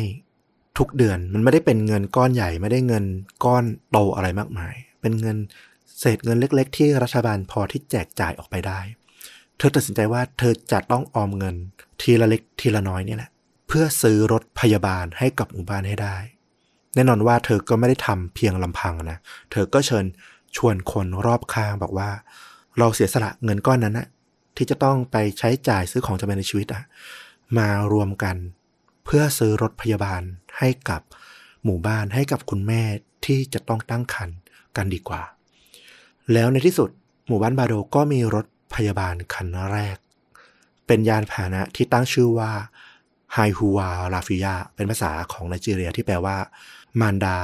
[0.78, 3.04] ทุกเดือน มันไม่ได้เป็นเงินก้อนใหญ่ไม่ได้เงิน
[3.44, 5.36] ก้อนโตอะไรมากมาย เป็นเงิน
[5.98, 8.80] เศษเงินเล็ก ๆ ที่รัฐบาลพอที่แจกจ่ายออกไปได้
[9.58, 11.56] เธอตัดสินใจว่าเธอจะต้องออมเงิน
[12.00, 13.30] ทีละเล็กทีละน้อยนี่แหละ
[13.68, 16.16] เพื่อซื้อรถพยาบาลให้กับหมู่บ้านให้ได้
[16.94, 19.18] แน่นอนว่าเธอก็ไม่ได้ทำเพียงลำพังนะ
[19.52, 20.04] เธอก็เชิญ
[20.56, 22.10] ชวนคนรอบข้างบอกว่า
[22.78, 24.08] เราเสียสละเงินก้อนนั้นนะ
[24.56, 26.82] ที่จะต้องไปใช้จ่ายซื้อของจำเป็นในชีวิตอะ
[27.58, 28.36] มารวมกัน
[29.04, 30.22] เพื่อซื้อรถพยาบาล
[30.58, 31.02] ให้กับ
[31.64, 32.82] หมู่บ้านให้กับคุณแม่
[33.24, 34.38] ที่จะต้องตั้งครรภ์
[34.76, 35.22] กันดีกว่า
[36.32, 36.90] แล้วในที่สุด
[37.26, 39.96] หมู่บ้านบาโดก็มีรถพยาบาลคันแรก
[40.86, 42.50] เป็นยานพาหนะที่ตั้งชื่อว่า
[43.34, 46.36] ไฮฮูวาลาฟิยาเป็นภาษาของไนจีเรียที่แปลว่า
[47.00, 47.38] มารดา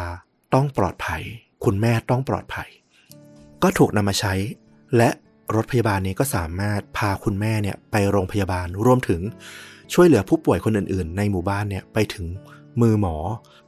[0.55, 1.23] ต้องปลอดภัย
[1.65, 2.69] คุณแม่ต้องปลอดภัย
[3.63, 4.35] ก็ถูกนำมาใช้
[4.97, 5.09] และ
[5.55, 9.21] รถพยาบาลนี้ก็สามารถพาคุณแม่เนี่ยไปโรงพยาบาลรวมถึง
[9.95, 12.27] ช่วยเหลือผู้ป่วยคนอื่น ๆ ในหมู่บ้านเนี่ยไปถึง
[12.81, 13.17] มือหมอ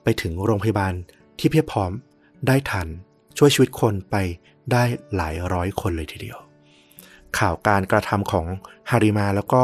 [0.04, 0.92] ไปถึงโรงพยาบาล
[1.38, 1.90] ที่เพียบพร้อม
[2.46, 2.86] ได้ทัน
[3.38, 4.16] ช่วยชีวิตคนไป
[4.72, 4.82] ได้
[5.16, 6.38] หลายร้อยคนเลยทีเดียว
[7.38, 8.46] ข่าวการกระทำของ
[8.90, 9.62] ฮาริมาแล้วก็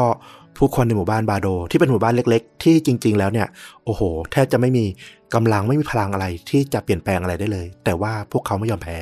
[0.57, 3.47] ผู้คนในหมู่บ้านบาโด ที่เป็นหมู่บ้านเล็ก ๆ ที่จริง ๆ แล้วเนี่ย
[3.85, 4.01] โอ้โห
[4.31, 4.85] แทบจะไม่มี
[5.33, 8.97] กำลังไม่มีพลังอะไรที่จะเปลี่ยนแปลงอะไรได้เลย แต่ว่าพวกเขาไม่ยอมแพ้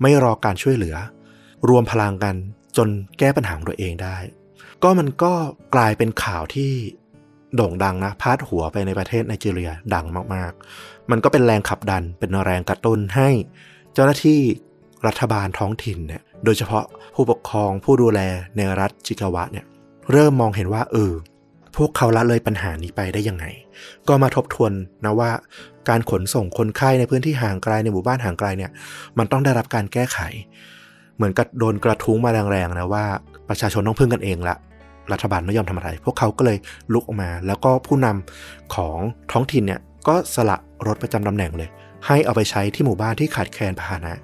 [0.00, 0.96] ไม่รอการช่วยเหลือ
[1.68, 2.34] รวมพลังกัน
[2.76, 2.88] จน
[3.18, 4.16] แก้ปัญหาของตัวเองได้
[4.82, 5.32] ก็มันก็
[5.74, 6.72] กลายเป็นข่าวที่
[7.54, 13.28] โด่งดังนะพาดหัวไปในประเทศไนจีเรียดังมากๆ มันก็เป็นแรงขับดันเป็นแรงกระตุ้นให้
[13.94, 14.40] เจ้าหน้าที่
[15.06, 16.84] รัฐบาลท้องถิ่นเนี่ยโดยเฉพาะ
[17.14, 18.20] ผู้ปกครองผู้ดูแล
[18.56, 19.66] ในรัฐจิกาวะเนี่ย
[20.12, 21.12] เริ่มมองเห็นว่าเออ
[21.76, 23.44] พวกเขาละเลยปัญหานี้ไปได้ยังไง
[24.08, 24.72] ก็มาทบทวน
[25.04, 25.30] นะว่า
[25.88, 28.70] การขนส่งคนไข้ในพื้นที่ห่างไกลในหมู่บ้านห่างไกลเนี่ย
[29.18, 30.18] มันต้องได้รับการแก้ไข
[31.20, 33.04] เหมือนกับโดนกระทุ้งมาแรงๆนะว่า
[33.48, 34.56] ประชาชนต้องพึ่งกันเองละ
[35.12, 36.58] รัฐบาลไม่ยอมทำอะไร พวกเขาก็เลย
[36.92, 38.98] ลุกออกมา แล้วก็ผู้นำของ
[39.32, 40.56] ท้องถิ่นเนี่ยก็สละ
[40.86, 41.68] รถประจำตำแหน่งเลย
[42.06, 44.14] ให้เอาไปใช้ที่หมู่บ้านที่ขาดแคลนพาหนะ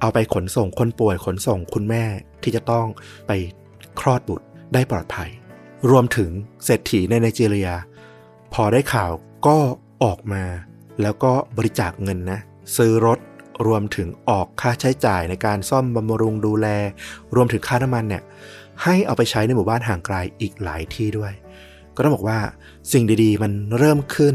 [0.00, 2.04] เอาไปขนส่งคนป่วยขนส่งคุณแม่
[2.42, 2.86] ที่จะต้อง
[3.26, 3.32] ไป
[4.00, 5.30] คลอดบุตรได้ปลอดภัย
[5.90, 6.30] รวมถึง
[6.64, 7.70] เศรษฐีในไนจีเรีย
[8.54, 9.10] พอได้ข่าว
[9.46, 9.56] ก็
[10.04, 10.44] ออกมา
[11.02, 12.38] แล้วก็บริจาคเงินนะ
[12.76, 13.18] ซื้อรถ
[13.66, 16.66] รวมถึงออกค่าใช้จ่ายในการซ่อมบำรุงดูแล
[17.34, 18.22] รวมถึงค่าน้ำมันเนี่ย
[18.82, 21.32] ให้เอาไปใช้ในหมู่บ้านห่างไกลอีกหลายที่ด้วย
[21.96, 22.38] ก็ต้องบอกว่า
[22.92, 24.34] สิ่งดีๆ มันเริ่มขึ้น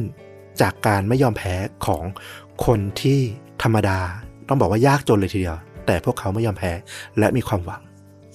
[0.62, 1.56] จากการไม่ยอมแพ้
[1.86, 2.04] ของ
[2.66, 3.20] คนที่
[3.64, 4.00] ธรรมดา
[4.48, 6.72] ต้องบอกว่ายากจนเลยทีเดียว แต่พวกเขาไม่ยอมแพ้
[7.20, 7.82] และมีความหวัง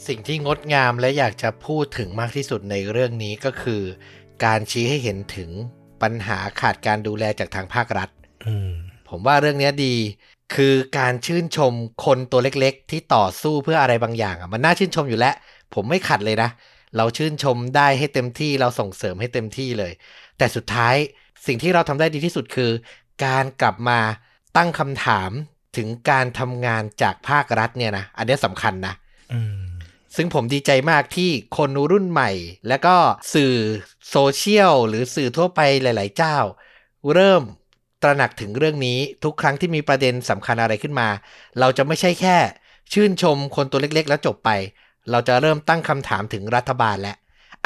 [0.06, 3.82] สิ่งที่งดงามและอยากจะพูดถึงมากที่สุดในเรื่องนี้ก็คือ
[4.44, 5.50] การชี้ให้เห็นถึง
[6.02, 8.08] ปัญหาขาดการดูแลจากทางภาครัฐ
[8.46, 8.70] อืม
[9.08, 9.94] ผมว่าเรื่องนี้ดี
[10.54, 11.72] คือการชื่นชม
[12.04, 15.34] คนตัวเล็กๆ ที่ต่อสู้เพื่ออะไรบางอย่างอะมันน่าชื่นชมอยู่แล้ว
[15.74, 16.50] ผมไม่ขัดเลยนะ
[16.96, 19.92] เราชื่นชมได้ให้เต็มที่เราส่งเสริมให้เต็มที่เลย
[20.38, 20.94] แต่สุดท้าย
[21.46, 22.70] สิ่งที่เราทำได้ดีที่สุดคือ
[23.24, 24.00] การกลับมา
[24.56, 25.30] ตั้งคำถาม
[25.76, 28.94] ถึงการทำงานจากภาครัฐเนี่ยนะอันนี้สำคัญนะ
[29.32, 29.70] อืม
[30.16, 32.30] ซึ่งผมดีใจมากที่คนรุ่นใหม่
[32.68, 32.96] แล้วก็
[33.34, 33.54] สื่อ
[34.10, 36.36] โซเชียลหรือสื่อทั่วไปหลาย ๆ เจ้า
[37.14, 37.42] เริ่ม
[38.02, 41.08] ตระหนักถึงเรื่องนี้ทุกครั้งที่มีประเด็นสำคัญอะไรขึ้นมา
[41.60, 42.36] เราจะไม่ใช่แค่
[42.92, 44.50] ชื่นชมคนตัวเล็กๆ แล้วจบไป
[45.10, 47.16] เราจะเริ่มตั้งคำถามถึงรัฐบาลแล้ว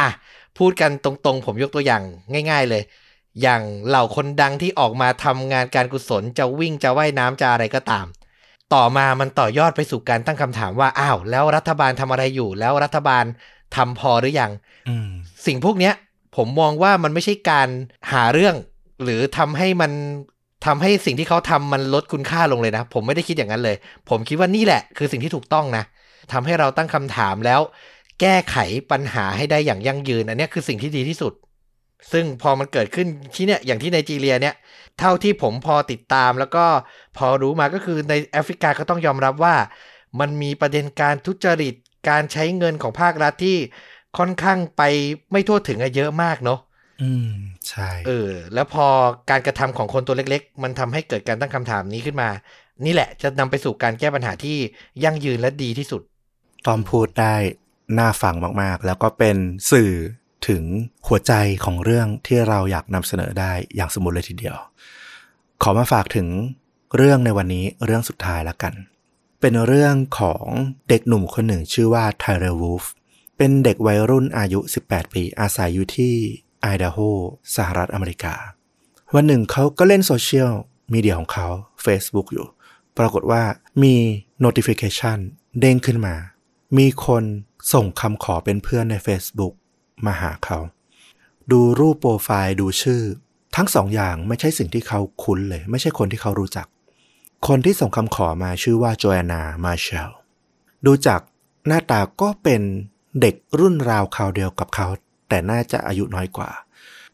[0.00, 0.10] อะ
[0.58, 2.02] พูดกันตรงๆ ผมยกตัวอย่าง
[2.50, 2.82] ง่าย ๆเลย
[3.42, 8.06] อย่างเหล่าคนดังที่ออกมาทำงานการกุศลจะวิ่งจะว่ายน้ำจะอะไรก็ตาม
[8.74, 13.24] ต่อมามันต่อยอดไปสู่การตั้งคำถามว่าอ้าวแล้วรัฐบาลทำอะไรอยู่ แล้วรัฐบาล
[13.76, 14.52] ทำพอหรือยัง
[14.88, 15.08] อืม
[15.46, 15.94] สิ่งพวกเนี้ย
[16.36, 17.68] ผมมองว่ามันไม่ใช่การ
[18.12, 18.54] หาเรื่อง
[19.02, 19.92] หรือทำให้มัน
[20.66, 23.76] ทำให้สิ่งที่เขาทำมันลดคุณค่าลงเลยนะ ผมไม่ได้คิดอย่างนั้นเลย
[24.08, 25.84] ผมคิดว่านี่แหละ คือสิ่งที่ถูกต้องนะ
[26.32, 27.60] ทำให้เราตั้งคำถามแล้ว
[28.20, 28.56] แก้ไข
[28.90, 31.32] ปัญหาให้ได้อย่างยั่งยืน อันนี้คือสิ่งที่ดีที่สุด
[32.12, 34.54] ซึ่งพอมันเกิดขึ้นที่เนี่ยอย่างที่ไนจีเรียเนี่ย
[34.98, 36.64] เท่าที่ผมพอติดตามแล้วก็
[37.16, 39.54] พอรู้มาก็คือในแอฟริกาก็ต้องยอมรับว่า
[40.20, 41.74] มันมีประเด็นการทุจริต
[42.08, 43.56] การใช้เงินของภาครัฐที่
[44.18, 44.82] ค่อนข้างไป
[45.32, 46.60] ไม่ทั่วถึงอะเยอะมากเนาะ
[47.02, 47.30] อืม
[47.68, 48.86] ใช่เออ แล้วพอ
[49.30, 52.28] การกระทำของคนตัวเล็ก ๆ มันทำให้เกิดการตั้งคำถามนี้ขึ้นมา
[52.84, 54.56] นี่แหละจะนำไปสู่การแก้ปัญหาที่
[55.04, 56.02] ยั่งยืนและดีที่สุด
[56.66, 57.34] ตอมพูดได้
[57.98, 59.36] น่าฟังมากๆ แล้วก็เป็น
[59.70, 59.92] สื่อ
[60.48, 60.62] ถึง
[61.06, 61.32] หัวใจ
[61.64, 64.56] ของเรื่องที่เราอยากนำเสนอได้อย่างสมบูรณ์เลยทีเดียว
[65.62, 66.28] ขอมาฝากถึง
[66.96, 68.74] เรื่องในวันนี้เรื่องสุดท้ายแล้วกัน
[69.40, 70.44] เป็นเรื่องของ
[70.88, 72.84] เด็กหนุ่มคนหนึ่งชื่อว่าไทเรลวูฟ
[73.36, 76.14] เป็นเด็กวัยรุ่นอายุ 18 ปีอาศัยอยู่ที่
[76.64, 76.98] ไอดาโฮ
[77.56, 78.34] สหรัฐอเมริกา
[79.14, 80.52] วันหนึ่งเขาก็เล่นโซเชียล
[80.92, 81.46] มีเดียของเขา
[81.84, 82.46] Facebook อยู่
[82.98, 83.42] ปรากฏว่า
[83.82, 83.94] มี
[84.44, 85.18] notification
[85.60, 86.14] เด้งขึ้นมา
[86.78, 87.24] มีคน
[87.72, 89.54] ส่งคำขอเป็นเพื่อนใน Facebook
[90.06, 90.58] มาหาเขา
[91.50, 93.02] ดูรูปโปรไฟล์ดูชื่อ
[93.56, 96.66] ทั้งสองอย่างไม่ใช่สิ่งที่เขาคุ้นเลย ไม่ใช่คนที่เขารู้จัก
[97.46, 100.10] คนที่ส่งคำขอมาชื่อว่าโจแอนนามาเชล
[100.86, 101.20] ดูจาก
[101.66, 102.62] หน้าตาก็เป็น
[103.20, 104.86] เด็กรุ่นราวคราวเดียวกับเขา
[105.28, 106.50] แต่น่าจะอายุน้อยกว่า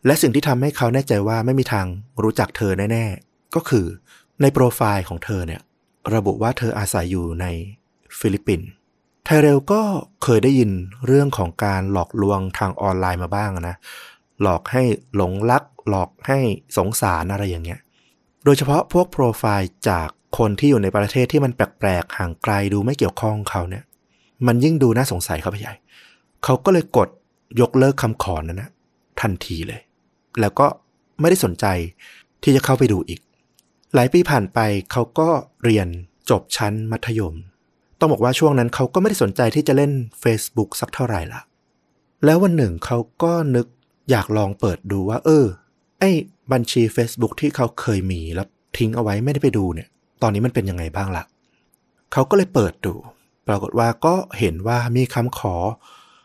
[0.06, 1.86] และสิ่งที่ทำให้เขาแน่ใจว่าไม่มีทาง
[2.22, 3.86] รู้จักเธอแน่ๆ ก็คือ
[4.40, 5.60] ในโปรไฟล์ของเธอเนี่ย
[6.14, 7.46] ระบุว่าเธออาศัยอยู่ใน
[8.18, 8.68] ฟิลิปปินส์
[9.24, 9.82] ไทเรลก็
[10.22, 10.70] เคยได้ยิน
[11.06, 13.76] เรื่องของการหลอกลวงทางออนไลน์มาบ้างนะ
[14.42, 14.82] หลอกให้
[15.16, 16.38] หลงรัก หลอกให้
[16.76, 17.80] สงสารอะไรอย่างเงี้ย
[18.44, 20.08] โดยเฉพาะพวกโปรไฟล์จาก
[20.38, 23.84] คนที่อยู่ในประเทศที่มันแปลกๆ ห่างไกลดูไม่เกี่ยวข้องเขาเนี่ย
[24.46, 25.74] มันยิ่งดูน่าสงสัยเข้าไปใหญ่
[26.44, 27.08] เขาก็เลยกด
[27.60, 28.70] ยกเลิกคำขอนั้นนะ
[29.20, 29.80] ทันทีเลย
[30.40, 30.66] แล้วก็
[31.20, 31.66] ไม่ได้สนใจ
[32.42, 33.20] ที่จะเข้าไปดูอีก
[33.94, 34.58] หลายปีผ่านไป
[34.92, 35.28] เขาก็
[35.64, 35.88] เรียน
[36.30, 37.34] จบชั้นมัธยม
[37.98, 39.92] ต้องบอกว่าช่วงนั้นเขาก็ไม่ได้สนใจที่จะเล่น
[40.22, 41.40] Facebook สักเท่าไหร่ละ
[42.24, 43.66] แล้ววันหนึ่งเขาก็นึก
[44.10, 45.46] อยากลองเปิดดูว่า เออ
[46.00, 46.10] ไอ้
[46.52, 48.46] บัญชี Facebook ที่เขาเคยมีแล้ว
[48.76, 49.88] ทิ้งเอาไว้ไม่ได้ไปดูเนี่ย
[50.22, 51.24] ตอนนี้มันเป็นยังไงบ้างละ่ะ
[52.12, 52.94] เขาก็เลยเปิดดู
[53.48, 55.54] ปรากฏว่าก็เห็นว่ามีคำขอ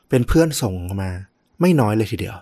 [0.10, 1.12] เป็นเพื่อนส่งมา
[1.62, 2.36] ไม่น้อยเลยทีเดียว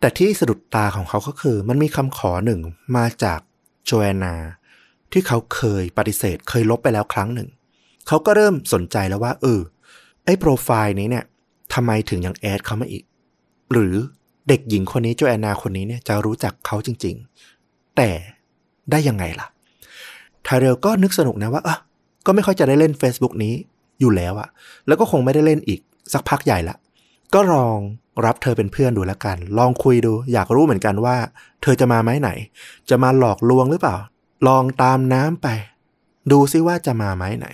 [0.00, 2.60] แต่ที่สะดุดตาของเขาก็คือ มันมีคำขอหนึ่ง
[2.96, 3.40] มาจาก
[3.84, 4.34] โจแอนนา
[5.12, 7.48] ที่เขาเคยปฏิเสธ เคยลบไปแล้วครั้งหนึ่ง
[8.08, 9.60] เขาก็เริ่มสนใจแล้วว่า เออ
[10.24, 11.24] ไอ้โปรไฟล์นี้เนี่ย
[11.74, 13.04] ทำไมถึงยังแอดเขามาอีก
[13.72, 13.94] หรือ
[14.48, 17.16] เด็กหญิงคนนี้โจแอนนาคนนี้เนี่ยจะรู้จักเขาจริง
[17.56, 18.10] ๆ แต่
[18.90, 19.46] ได้ยังไงล่ะ
[20.44, 21.76] ไทเรลก็นึกสนุกนะว่าอะ
[22.26, 23.54] ก็ไม่ค่อยจะได้เล่น Facebook นี้
[24.00, 24.48] อยู่แล้วอะ
[24.86, 25.80] แล้วก็คงไม่ได้เล่นอีก
[26.12, 26.76] สักพักใหญ่ละ
[27.34, 27.78] ก็ลอง
[28.24, 31.16] รับเธอเป็นเพื่อนดูแล้วกัน ลองคุยดู อยากรู้เหมือนกันว่า
[31.62, 32.30] เธอจะมาไหมไหน
[32.90, 33.96] จะมาหลอกลวงหรือเปล่า
[34.48, 35.48] ลองตามน้ำไป
[36.32, 37.46] ดูซิว่าจะมาไหมไหน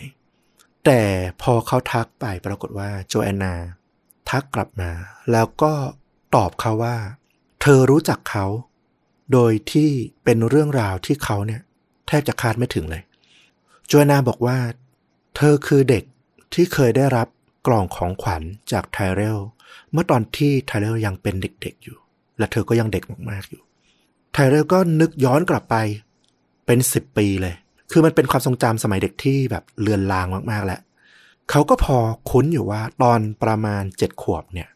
[0.84, 1.00] แต่
[1.42, 3.54] พอเขาทักไปปรากฏว่าโจแอนนา
[4.30, 4.90] ทักกลับมา
[5.32, 5.72] แล้วก็
[6.34, 6.96] ตอบเขาว่า
[7.62, 8.46] เธอรู้จักเขา
[9.32, 9.90] โดยที่
[10.24, 11.60] เป็นเรื่องราวที่เขาเนี่ย
[12.06, 13.02] แทบจะคาดไม่ถึงเลย
[13.86, 14.58] โจแอนนาบอกว่า
[15.36, 16.04] เธอคือเด็ก
[16.54, 17.28] ที่เคยได้รับ
[17.66, 18.42] กล่องของขวัญ
[18.72, 19.38] จากไทเรล
[19.92, 21.98] เมื่อตอนที่ไทเรลยังเป็นเด็กๆอยู่
[22.38, 23.62] และเธอก็ยังเด็กมากๆอยู่
[24.32, 25.76] ไทเรลก็นึกย้อนกลับไป
[26.66, 27.54] เป็นสิบปีเลย
[27.90, 30.80] คือมันเป็นความทรงจำสมัยเด็กที่แบบเลือนลางมากๆแหละ
[31.50, 31.98] เขาก็พอ
[32.30, 34.68] คุ้นอยู่ว่าตอนประมาณเจ็ดขวบเนี่ย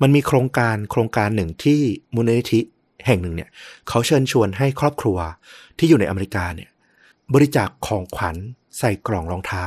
[0.00, 1.80] มันมีโครงการโครงการหนึ่งที่
[2.14, 2.60] มูลนิธิ
[3.06, 3.50] แห่งหนึ่งเนี่ย
[3.88, 5.18] เขาเชิญชวนให้ครอบครัว
[5.78, 6.70] ที่อยู่ในอเมริกาเนี่ย
[7.34, 8.36] บริจาคของขวัญ
[8.78, 9.66] ใส่กล่องรองเท้า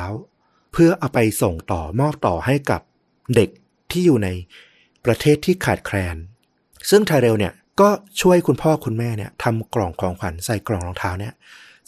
[0.78, 2.82] เพื่อเอาไปส่งต่อมอบต่อให้กับ
[3.36, 3.49] เด็ก
[3.91, 4.30] ที่อยู่ใน
[5.05, 6.15] ประเทศที่ขาดแคลน
[6.89, 7.89] ซึ่งไทเรลเนี่ยก็
[8.21, 11.34] ช่วยคุณพ่อคุณแม่เนี่ยทำกล่องของขวัญใส่กล่องรองเท้าเนี่ย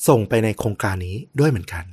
[0.08, 1.84] ส่งไปในโครงการนี้ด้วยเหมือนกัน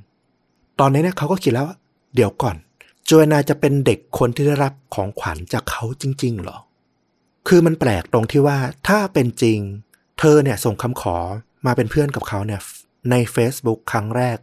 [0.81, 1.77] ตอนนี้เนี่ยเขาก็คิดแล้วว่า
[2.15, 2.57] เดี๋ยวก่อน
[3.05, 6.59] โจแอนนาจะเป็นเด็กคนที่ได้รับของขวัญจากเขาจริง ๆ หรอ
[7.49, 9.59] คือมันแปลกตรงที่ว่าถ้าเป็นจริง
[10.19, 11.17] เธอเนี่ยส่งคำขอ
[11.67, 12.61] มาเป็นเพื่อนกับเขาเนี่ย
[13.11, 14.39] ใน Facebook ครั้งแรก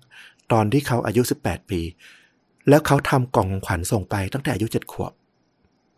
[0.52, 1.82] ตอนที่เขาอายุ 18 ปี
[2.70, 5.12] แล้วเขาทำกล่องของขวัญส่งไปตั้งแต่อายุเจ็ดขวบ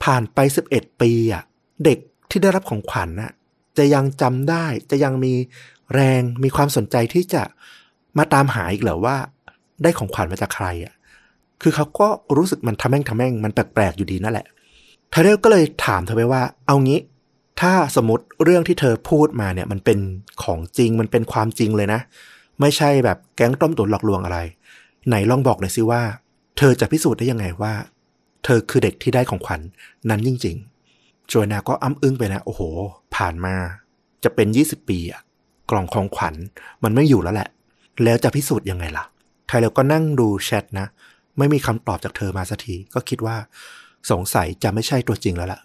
[0.03, 0.39] ผ่านไป
[0.71, 1.43] 11ปีอะ
[1.85, 1.97] เด็ก
[2.29, 3.31] ที่ได้รับของขวัญน่ะ
[3.77, 5.33] จะยังจำได้ จะยังมี
[5.93, 7.43] แรง มีความสนใจที่จะ
[8.17, 9.17] มาตามหาอีกเหรอว่า
[9.83, 10.93] ได้ของขวัญมาจากใครอะ
[11.61, 12.07] คือเขาก็
[12.37, 14.47] รู้สึกมันทำแม่งทำแม่ง มันแปลกๆอยู่ดีนั่นแหละ
[15.09, 16.99] ไทเรลก็เลยถามเธอไปว่า เอางี้
[17.61, 19.99] ถ้าสมมติเรื่องที่เธอพูดมาเนี่ย มันเป็น
[20.43, 21.99] ของจริง มันเป็นความจริงเลยนะ
[22.59, 24.39] ไม่ใช่แบบแก๊งต้มตุ๋นหลอกลวงอะไร
[25.07, 26.01] ไหนลองบอกหน่อยสิว่า
[26.57, 27.73] เธอจะพิสูจน์ได้ยังไงว่า
[28.43, 29.61] เธอคือเด็กที่ได้ของขวัญ
[30.09, 32.61] นั้นจริงๆโจนาก็อ้ำอึ้งไปนะ โอ้โห
[33.15, 33.55] ผ่านมา
[34.23, 35.21] จะเป็น20ปีอะ
[35.69, 36.35] กล่องของขวัญ
[36.83, 37.49] มันไม่อยู่แล้วแหละ
[38.03, 39.05] แล้วจะพิสูจน์ยังไงล่ะ
[39.47, 40.87] ไทเลก็นั่งดูแชทนะ
[41.37, 43.37] ไม่มีคำตอบจากเธอมาสักที ก็คิดว่า
[44.11, 45.61] สงสัยจะไม่ใช่ตัวจริงแล้วล่ะ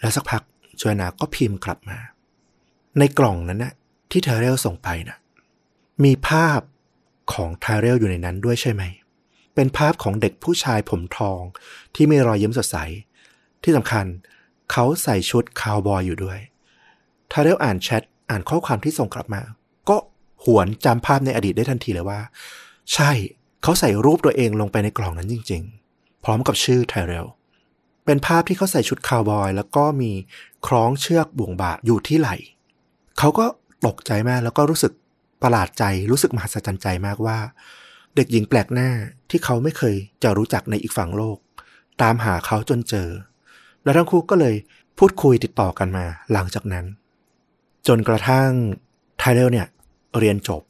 [0.00, 0.42] แล้วสักพัก
[0.76, 1.98] โจนาก็พิมพ์กลับมา
[2.98, 3.72] ในกล่องนั้นนะ
[4.10, 5.16] ที่เทเรลส่งไปนะ
[6.04, 6.60] มีภาพ
[7.32, 8.82] ของไทเรลอยู่ในนั้นด้วยใช่ไหม
[9.56, 11.40] เป็นภาพของเด็กผู้ชายผมทอง
[11.94, 12.76] ที่มีรอยยิ้มสดใส
[13.62, 14.06] ที่สำคัญ
[14.72, 16.38] เขาใส่ชุดคาวบอยอยู่ด้วย
[17.28, 19.42] ไทเรลอ่านแชทอ่านข้อความที่ส่งกลับมา
[19.88, 19.96] ก็
[20.44, 22.20] หวนจำภาพในอดีตได้ทันทีเลยว่า
[22.94, 23.10] ใช่
[23.62, 27.26] เขาใส่รูปตัวเองลงไปในกล่องนั้นจริง ๆ พร้อมกับชื่อไทเรล
[28.04, 30.12] เป็นภาพที่เขาใส่ชุดคาวบอย แล้วก็มี
[30.66, 32.36] คล้องเชือกบ่วงบาศอยู่ที่ไหล่
[33.18, 33.46] เขาก็
[33.86, 34.92] ตกใจมากแล้วก็รู้สึก
[35.42, 37.38] ประหลาดใจรู้สึกมหัศจรรย์ใจมากว่า
[38.16, 38.90] เด็กหญิงแปลกหน้า
[39.30, 41.38] ที่เขาไม่เคยจะรู้จักในอีกฝั่งโลก
[42.02, 43.08] ตามหาเขาจนเจอ
[43.84, 44.54] แล้วทั้งคู่ก็เลย
[44.98, 46.84] พูดคุยติดต่อกันมาหลังจากนั้น
[47.86, 48.50] จนกระทั่ง
[49.18, 49.66] ไทเลลเนี่ย
[50.18, 50.62] เรียนจบ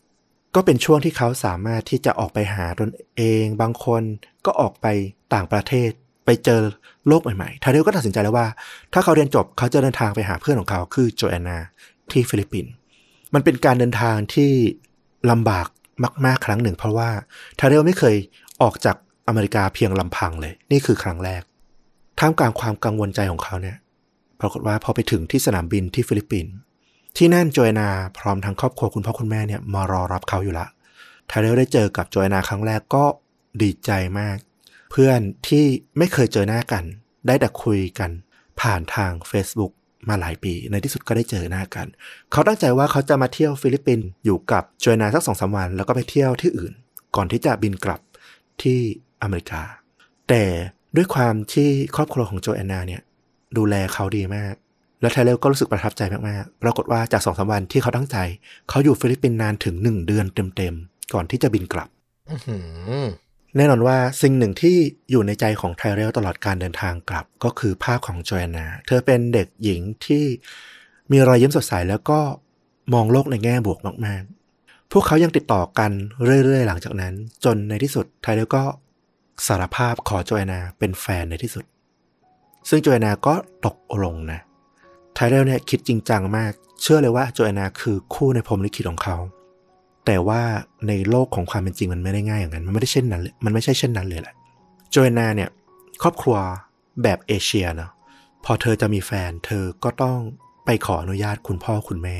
[0.54, 4.02] ก็เป็นช่วงที่เขาสามารถที่จะออกไปหาตนเอง บางคน
[4.46, 4.86] ก็ออกไป
[5.34, 5.90] ต่างประเทศ
[6.24, 6.60] ไปเจอ
[7.08, 8.46] โลกใหม่ๆไทเลลก็ตัดสินใจแล้วว่า
[8.92, 11.58] ถ้าเขาเรียนจบเขาจะเดินทางไปหาเพื่อนของเขาคือโจแอนนา
[12.10, 12.72] ที่ฟิลิปปินส์
[13.34, 14.52] มันเป็นการเดินทางที่
[15.30, 15.66] ลำบาก
[16.24, 17.10] มากๆ ครั้งหนึ่ง เพราะว่า
[17.58, 18.16] ไทเรลไม่เคย
[18.62, 18.96] ออกจาก
[19.28, 21.42] อเมริกาเพียงลำพังเลย นี่คือครั้งแรก
[22.18, 23.76] ท่ามกลางความกังวลใจของเขาเนี่ย
[24.40, 26.52] ปรากฏว่าพอไปถึงที่สนามบินที่ฟิลิปปินส์
[27.16, 27.88] ที่นั่นโจเอนา
[28.18, 30.66] พร้อมทั้งครอบครัวคุณพ่อคุณแม่เนี่ยมารอรับเขาอยู่ละ
[31.30, 33.04] ไทเรลได้เจอกับโจเอนาครั้งแรกก็
[33.62, 33.90] ดีใจ
[34.20, 34.36] มาก
[34.90, 35.64] เพื่อนที่
[35.98, 36.84] ไม่เคยเจอหน้ากัน
[37.26, 38.10] ได้แต่คุยกัน
[38.60, 39.72] ผ่านทาง Facebook
[40.08, 41.86] มาหลายปี ในที่สุดก็ได้เจอหน้ากัน
[42.32, 46.72] เขาตั้งใจว่าเขาจะมาเที่ยวฟิลิปปินส์อยู่กับโจเอนาสักสองสามวัน แล้วก็ไปเที่ยวที่อื่น
[47.16, 48.00] ก่อนที่จะบินกลับ
[48.62, 48.78] ที่
[49.22, 49.62] อเมริกา
[50.28, 50.44] แต่
[50.96, 53.02] ด้วยความที่ครอบครัวของโจแอนนาเนี่ย
[53.56, 54.54] ดูแลเขาดีมาก
[55.00, 58.16] แล้วไทเรลก็รู้สึกประทับใจมากๆ ปรากฏว่าจากสองสามวันที่เขาตั้งใจ
[58.68, 60.26] เขาอยู่ฟิลิปปินส์นานถึงหนึ่งเดือน
[60.56, 61.88] เต็มๆ ก่อนที่จะบินกลับ
[63.56, 64.76] แน่นอนว่าสิ่งหนึ่งที่
[65.10, 70.24] อยู่ในใจของไทเรลตลอดการเดินทางกลับ ก็คือภาพของโจแอนนา เธอเป็นเด็กหญิงที่
[71.12, 72.18] มีรอยยิ้มสดใสแล้วก็
[72.94, 75.90] มองโลกในแง่บวกมากๆ พวกเขายังติดต่อกัน
[76.44, 78.62] เรื่อยๆ หลังจากนั้น จนในที่สุดไทเรลก็
[79.46, 81.64] สารภาพขอโจแอนนาเป็นแฟนในที่สุด
[82.68, 83.34] ซึ่งโจแอนนาก็
[83.66, 84.40] ตกลงนะ
[85.14, 86.52] ไทเรลเนี่ยคิดจริงจังมาก
[86.82, 89.16] เชื่อเลยว่าโจแอนนาคือคู่ในพรมลิขิตของเขา
[90.06, 90.40] แต่ว่า
[90.88, 94.34] ในโลกของความเป็นจริงมันไม่ได้ง่ายอย่างนั้น มันไม่ได้เช่นนั้นเลยมันไม่ใช่เช่นนั้นเลยแหละ
[94.90, 95.50] โจแอนนาเนี่ย
[96.02, 96.36] ครอบครัว
[97.02, 97.90] แบบเอเชียเนาะ
[98.44, 100.18] พอเธอจะมีแฟน เธอก็ต้อง
[100.64, 102.16] ไปขออนุญาตคุณพ่อคุณแม่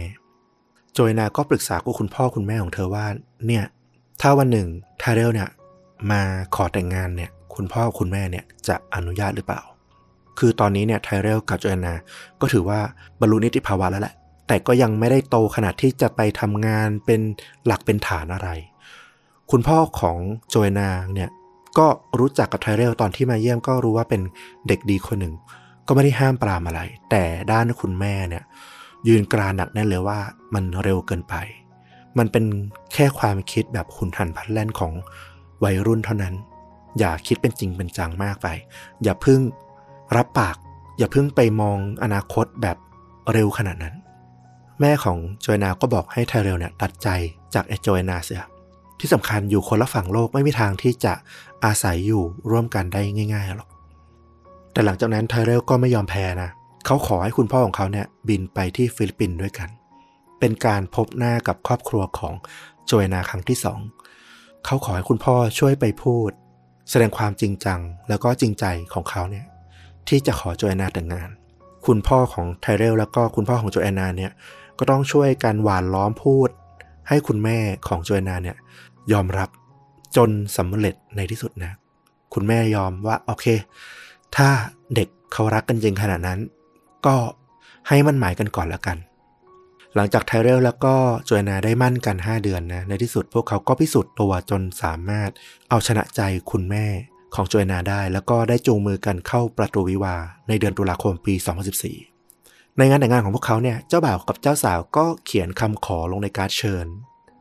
[0.94, 3.06] โจยนาก็ปรึกษากับคุณพ่อคุณแม่ของเธอว่า
[3.46, 3.64] เนี่ย
[4.20, 4.68] ถ้าวันหนึ่ง
[5.02, 5.48] ทาเรลเนี่ย
[6.10, 6.22] มา
[6.54, 9.60] ขอแต่งงานเนี่ยคุณพ่อคุณแม่เนี่ยจะอนุญาตหรือเปล่า
[10.38, 11.94] คือตอนนี้เนี่ยไทเรลกับโจยนา
[12.40, 12.80] ก็ถือว่า
[13.20, 14.14] บรรลุนิติภาวะแล้วแหละ
[14.46, 17.20] แต่ก็ยังไม่ได้โตขนาดที่จะไปทำงานเป็น
[17.66, 18.48] หลักเป็นฐานอะไร
[19.50, 20.18] คุณพ่อของ
[20.48, 21.30] โจยนาเนี่ย
[21.78, 21.86] ก็
[22.18, 24.22] รู้จักกับไทเรลตอนที่มาเยี่ยมก็รู้ว่าเป็น
[24.68, 25.34] เด็กดีคนหนึ่ง
[25.86, 26.80] ก็ไม่ได้ห้ามปรามอะไร
[27.10, 27.22] แต่
[27.52, 28.44] ด้านคุณแม่เนี่ย
[29.08, 30.18] ยืนกรานหนักแน่นเลยว่า
[30.54, 31.34] มันเร็วเกินไป
[32.18, 32.44] มันเป็น
[32.94, 34.92] แค่ความคิดแบบขุนหันพันแล่นของ
[35.64, 36.34] วัยรุ่นเท่านั้น
[36.98, 38.48] อย่าคิดเป็นจริงเป็นจังมากไป
[39.02, 39.40] อย่าพึ่ง
[40.16, 40.56] รับปาก
[40.98, 42.76] อย่าพึ่งไปมองอนาคตแบบ
[43.32, 43.95] เร็วขนาดนั้น
[44.80, 47.08] แม่ของโจยนาก็บอกให้ไทเรลเนี่ยตัดใจ
[47.54, 48.44] จากไอโจยนาเสีย
[49.00, 51.14] ที่สำคัญอยู่คนละฝั่งโลกไม่มีทางที่จะ
[51.64, 53.02] อาศัยอยู่ร่วมกันได้
[53.34, 53.68] ง่ายๆหรอก
[54.72, 56.50] แต่หลังจากนั้นไทเรลก็ไม่ยอมแพ้นะ
[56.86, 59.68] เขาขอให้คุณพ่อของเขาเนี่ยบินไปที่ฟิลิปปินส์ด้วยกัน
[60.40, 62.34] เป็นการพบหน้ากับครอบครัวของ
[62.86, 63.80] โจยนาครั้งที่สอง
[64.64, 66.30] เขาขอให้คุณพ่อช่วยไปพูด
[66.90, 68.64] แสดงความจริงจังแล้วก็จริงใจ
[68.94, 69.46] ของเขาเนี่ย
[70.08, 71.28] ที่จะขอโจยนาแต่งงาน
[71.86, 74.32] คุณพ่อของไทเรลแล้วก็คุณพ่อของโจยนาเนี่ย
[74.78, 76.48] ก็ต้องช่วยกันหวานล้อมพูด
[77.08, 77.58] ให้คุณแม่
[77.88, 78.56] ของโจนาเนี่ย
[79.12, 79.48] ยอมรับ
[80.16, 81.72] จนสำเร็จในที่สุดนะ
[82.34, 83.46] คุณแม่ยอมว่าโอเค
[84.36, 84.48] ถ้า
[84.94, 86.40] เด็กเขารักกันจริงขนาดนั้น
[87.06, 87.16] ก็
[87.88, 88.96] ให้มันหมายกันก่อนแล้วกัน
[89.94, 95.30] หลังจากไทเรลแล้วก็โจนาได้มั่นกัน 5 เดือนนะ ในที่สุดพวกเขาก็พิสูจน์ตัวจนสามารถ
[95.70, 96.20] เอาชนะใจ
[96.50, 96.86] คุณแม่
[97.34, 100.16] ของโจนาได้ แล้วก็ได้จูงมือกันเข้าประตูวิวา
[100.48, 101.34] ในเดือนตุลาคมปี
[101.76, 102.15] 2014
[102.78, 106.86] ในงานแต่งงานของพวกเขาเนี่ยเจ้าบ่าวกับเจ้าสาวก็เขียนคำขอลงในการ์ดเชิญ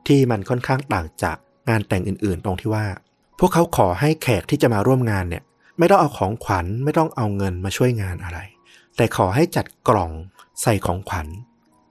[0.08, 1.38] ที่มันค่อนข้างต่างจาก
[1.70, 2.86] งานแต่งอื่นๆ ตรงที่ว่า
[3.40, 5.44] พวกเขาขอให้แขกที่จะมาร่วมงานเนี่ย
[5.80, 8.40] ไม่ต้องเอาของขวัญไม่ต้องเอาเงินมาช่วยงานอะไร
[8.98, 10.12] แต่ขอให้จัดกล่อง
[10.62, 11.28] ใส่ของขวัญ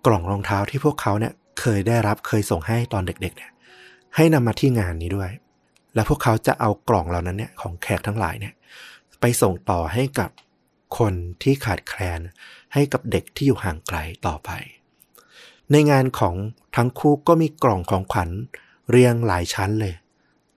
[0.07, 3.51] กล่องรองเท้าที่พวกเขาเนี่ยเคยได้รับเคยส่งให้ตอนเด็กๆเนี่ย
[4.17, 5.31] ให้นำมาที่งานนี้ด้วย
[5.95, 8.55] แล้วพวกเขาจะเอากล่องเหล่านั้นเนี่ยของแขกทั้งหลายเนี่ย
[9.21, 10.31] ไปส่งต่อให้กับ
[10.99, 12.21] คนที่ขาดแคลน
[12.75, 14.51] ให้กับเด็กที่อยู่ห่างไกลต่อไป
[15.73, 16.35] ในงานของ
[16.77, 18.31] ทั้งคู่ก็มีกล่องของขวัญ
[18.91, 19.95] เรียงหลายชั้นเลย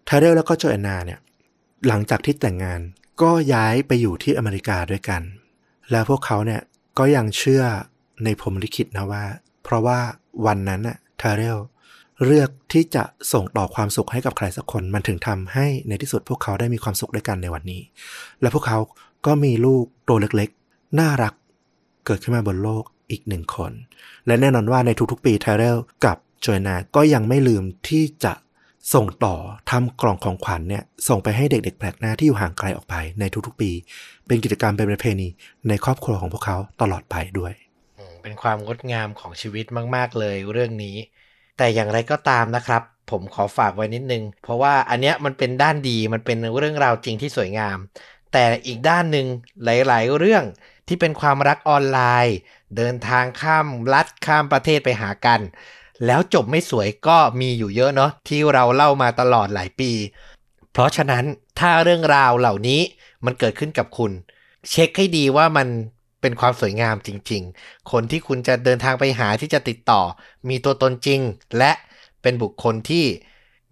[0.06, 1.20] ไทเรลแล้วก็โจแอนนาเนี่ย
[1.88, 2.80] หลังจากที่แต่งงาน
[3.22, 5.22] ก็ย้ายไปอยู่ที่อเมริกาด้วยกัน
[5.92, 6.62] แล้วพวกเขาเนี่ย
[7.00, 7.64] ก็ยังเชื่อ
[8.24, 9.26] ในพรหมลิขิตนะว่า
[9.64, 10.00] เพราะว่า
[10.46, 11.58] วันนั้นน่ะไทเรล
[12.26, 13.04] เลือกที่จะ
[13.34, 17.82] ส่งต่อความสุขให้กับใครสักคนมันถึงทำให้ในที่สุดพวกเขาได้มีความสุขด้วยกันในวันนี้
[18.42, 18.78] และพวกเขา
[19.26, 21.34] ก็มีลูกตัวเล็กๆ น่ารัก
[22.08, 23.72] เกิดขึ้นมาบนโลกอีกหนึ่งคน
[24.28, 28.34] และแน่นอนว่าในทุกๆปีไทเรลกับโจยนาก็ยังไม่ลืมที่จะ
[28.94, 29.36] ส่งต่อ
[29.70, 33.72] ทำกล่องของขวัญเนี่ยส่งไปให้เด็กๆแปลกหน้าที่อยู่ห่างไกลออกไปในทุกๆปี
[34.28, 35.28] เป็นกิจกรรมเป็นประเพณี
[35.68, 37.54] ในครอบครัวของพวกเขาตลอดไปด้วย
[38.24, 40.96] เป็นความงดงามของชีวิตมากๆเลยเรื่องนี้
[41.58, 42.82] แต่อย่างไรก็ตามนะครับ
[43.12, 47.78] ผมขอฝากไว้นิดนึง เพราะว่าอันเนี้ยมันเป็นด้านดีมันเป็นเรื่องราวจริงที่สวยงาม
[48.34, 49.26] แต่อีกด้านหนึ่ง
[49.66, 50.44] หลาย ๆ เรื่อง
[50.88, 52.38] ที่เป็นความรักออนไลน์
[52.78, 55.40] เดินทางข้ามรัฐข้ามประเทศไปหากัน
[56.06, 59.92] แล้วจบไม่สวยก็มีอยู่เยอะเนาะที่เราเล่ามาตลอดหลายปี
[60.72, 61.26] เพราะฉะนั้น
[61.60, 62.82] ถ้าเรื่องราวเหล่านี้
[63.26, 64.12] มันเกิดขึ้นกับคุณ
[64.70, 65.68] เช็คให้ดีว่ามัน
[66.22, 70.02] เป็นความสวยงามจริง ๆ คนที่คุณจะเดินทางไปหาที่จะติดต่อ
[70.50, 71.22] มีตัวตนจริง
[71.58, 71.72] และ
[72.22, 73.06] เป็นบุคคลที่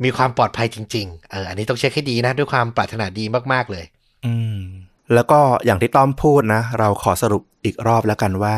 [0.04, 3.86] มีความปลอดภัยจริง ๆ เออ อันนี้ต้องเช็คให้ดีนะ ด้วยความปรารถนาดีมาก ๆ เลย
[4.26, 4.62] อืม
[5.14, 8.56] แล้วก็อย่างที่ต้อมพูดนะ เราขอสรุปอีกรอบแล้วกันว่า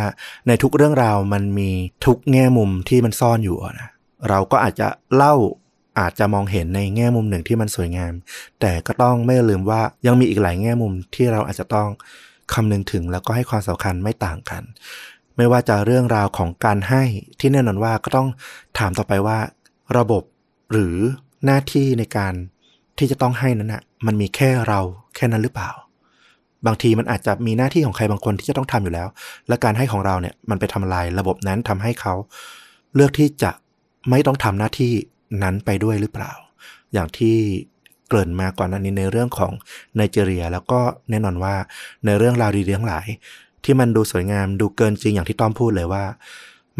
[0.48, 1.72] ในทุกเรื่องราวมันมี
[2.06, 3.89] ทุกแง่มุมที่มันซ่อนอยู่นะ
[4.30, 5.36] เราก็อาจจะเล่า
[6.00, 8.14] อาจจะมองเห็นในแง่มุมหนึ่งที่มันสวยงาม
[8.60, 11.89] แต่ก็ต้องไม่ลืมว่ายังมีอีกหลายแง่มุมที่เราอาจจะต้อง
[12.54, 14.64] คำนึงถึงแล้วก็ให้ความสำคัญไม่ต่างกัน
[15.38, 17.04] ไม่ว่าจะเรื่องราวของการให้
[17.39, 18.28] ที่แน่นอนว่าก็ต้อง
[18.80, 19.39] ถามต่อไปว่า
[19.98, 20.24] ระบบ
[20.72, 20.95] หรือ
[21.45, 22.34] หน้าที่ในการ
[22.98, 24.80] ที่จะต้องให้นั้นนะ่ะมันมีแค่เรา
[25.16, 25.70] แค่นั้นหรือเปล่า
[26.68, 29.07] บางทีมันอาจจะมีหน้าที่ของใครบางคนที่จะต้องทำอยู่แล้ว
[29.47, 32.13] และการให้ของเราเนี่ยมันไปทำลายระบบนั้นทำให้เขา
[32.95, 33.51] เลือกที่จะ
[34.09, 34.93] ไม่ต้องทำหน้าที่
[35.43, 36.32] นั้นไปด้วยหรือเปล่า
[36.93, 37.38] อย่างที่
[38.07, 39.51] เกริ่นมาก่อนอันนี้ในเรื่องของ
[39.95, 41.55] ไนจีเรีย แล้วก็แน่นอนว่า
[42.05, 43.05] ในเรื่องราวดีๆทั้งหลาย
[43.63, 46.03] ที่มันดูสวยงามดูเกินจริงอย่างที่ต้อมพูดเลยว่า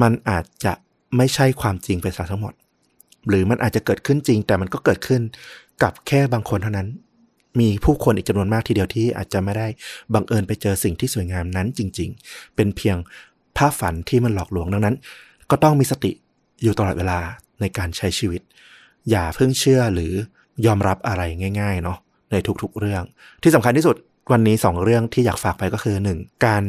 [0.02, 0.74] มันอาจจะ
[1.18, 2.54] ไม่ใช่ความจริงไปซะทั้งหมด
[3.30, 5.22] หรือมันอาจจะเกิดขึ้นจริง แต่มันก็เกิดขึ้น
[5.84, 6.88] กับแค่บางคนเท่านั้น
[7.60, 9.68] มีผู้คนอีกจำนวนมากทีเดียวที่อาจจะไม่ได้
[10.14, 12.98] บังเอิญไปเจอสิ่งที่สวยงามนั้นจริง ๆ เป็นเพียง
[13.58, 14.96] ภาพฝันที่มันหลอกลวงดังนั้น
[15.52, 16.12] ก็ต้องมีสติ
[16.64, 17.20] อยู่ตลอดเวลา
[17.62, 18.42] ในการใช้ชีวิต
[19.10, 20.14] อย่าเพิ่งเชื่อหรือ
[20.66, 21.22] ยอมรับอะไร
[21.60, 21.98] ง่ายๆเนาะ
[22.32, 23.04] ในทุกๆเรื่อง
[23.44, 23.96] ที่สำคัญที่สุด
[24.32, 26.64] วันนี้สองเรื่องที่อยากฝากไปก็คือหนึ่งการ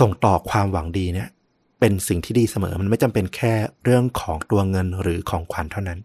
[0.00, 1.28] ส่งต่อความหวังดีเนี่ย
[1.80, 3.54] เป็นสิ่งที่ดีเสมอมันไม่จำเป็นแค่
[3.84, 5.98] เรื่องของตัวเงินหรือของขวัญเท่านั้น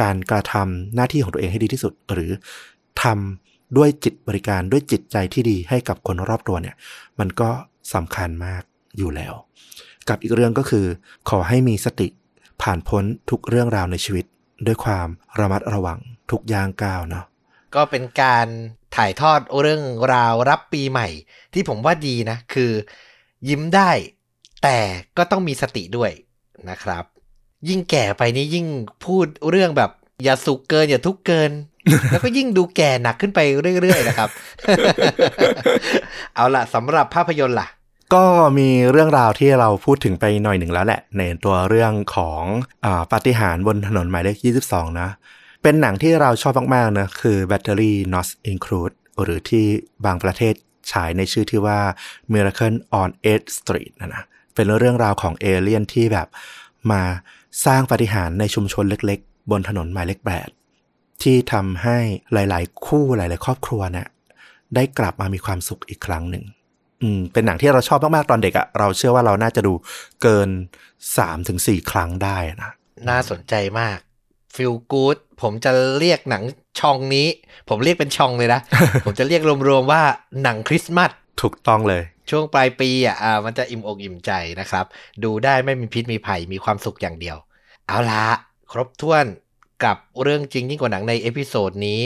[0.00, 2.30] การกระทำหน้าที่ของตัวเองให้ดีที่สุด หรือ
[3.02, 6.76] ทำ ด้วยจิตบริการด้วยจิตใจที่ดีให้กับคนรอบตัวเนี่ย
[7.18, 7.50] มันก็
[7.94, 8.62] สำคัญมาก
[8.98, 9.34] อยู่แล้ว
[10.08, 10.86] กับอีกเรื่องก็คือ
[11.30, 12.08] ขอให้มีสติ
[12.62, 14.26] ผ่านพ้นทุกเรื่องราวในชีวิต
[14.66, 15.08] ด้วยความ
[15.38, 15.98] ระมัดระวัง
[16.30, 17.24] ทุกย่างก้าวเนาะ
[17.74, 18.46] ก็เป็นการ
[18.96, 19.82] ถ่ายทอดเรื่อง
[20.14, 21.08] ราวรับปีใหม่
[21.54, 22.70] ที่ผมว่าดีนะ คือ
[23.48, 23.90] ยิ้มได้
[24.62, 24.78] แต่
[25.16, 26.10] ก็ต้องมีสติด้วย
[26.70, 27.04] นะครับ
[27.68, 28.66] ยิ่งแก่ไปนี่ยิ่ง
[29.04, 29.90] พูดเรื่องแบบ
[30.22, 31.50] อย่าสุขเกินอย่าทุกเกิน
[32.10, 33.38] แล้วก็ยิ่งดูแก่หนักขึ้นไป
[33.80, 34.28] เรื่อยๆนะครับ
[36.34, 37.68] เอาล่ะสำหรับภาพยนตร์ล่ะ
[38.14, 38.24] ก็
[38.58, 42.42] มีเรื่องราวที่เราพูดถึงไปหน่อยหนึ่งแล้วแหละ ในตัวเรื่องของ
[42.84, 44.36] อปาฏิหาริย์บนถนนหมายเลข
[44.68, 45.08] 22 นะ
[45.62, 49.64] เป็นหนังที่เราชอบมากๆนะคือ Battery Not Include หรือที่
[50.04, 50.54] บางประเทศ
[50.92, 51.78] ฉายในชื่อที่ว่า
[52.32, 54.22] Miracle on 8th Street นะนะ
[54.54, 56.28] เป็นเรื่องราวของเอเลี่ยนที่แบบ
[56.90, 57.02] มา
[57.66, 60.48] สร้างปาฏิหาริย์ในชุมชนเล็ก ๆ บนถนนหมายเลขแปด
[61.22, 61.98] ที่ทำให้
[62.32, 64.08] หลาย ๆ คู่หลาย ๆ ครอบครัวเนี่ย
[64.74, 66.44] ได้กลับมามีความสุขอีกครั้งหนึ่ง
[67.02, 69.72] อืม เป็นหนังที่เราชอบมาก ๆ ตอนเด็กอะเราเชื่อว่าเราน่าจะดู
[70.22, 70.48] เกิน
[70.90, 72.70] 3าถึงสครั้งได้นะ
[73.08, 73.98] น่าสนใจมาก
[74.54, 76.42] feel good ผมจะเรียกหนัง
[76.80, 77.28] ช่องนี้
[77.68, 78.60] ผมเรียกเป็นช่องเลยนะ
[79.04, 80.02] ผมจะเรียกรวม ๆ ว่า
[80.42, 81.10] หนังคริสต์มาส
[81.42, 84.84] ถูกต้องเลย ช่วงปลายปีอะอ่ามันจะอิ่มอกอิ่มใจนะครับ
[85.24, 87.36] ดูได้ไม่มีพิษมีภัยมีความสุขอย่างเดียว
[87.86, 88.24] เอาละ
[88.72, 89.26] ครบถ้วน
[89.80, 92.00] กับเรื่องจริงยิ่งกว่าหนังใน episode นี้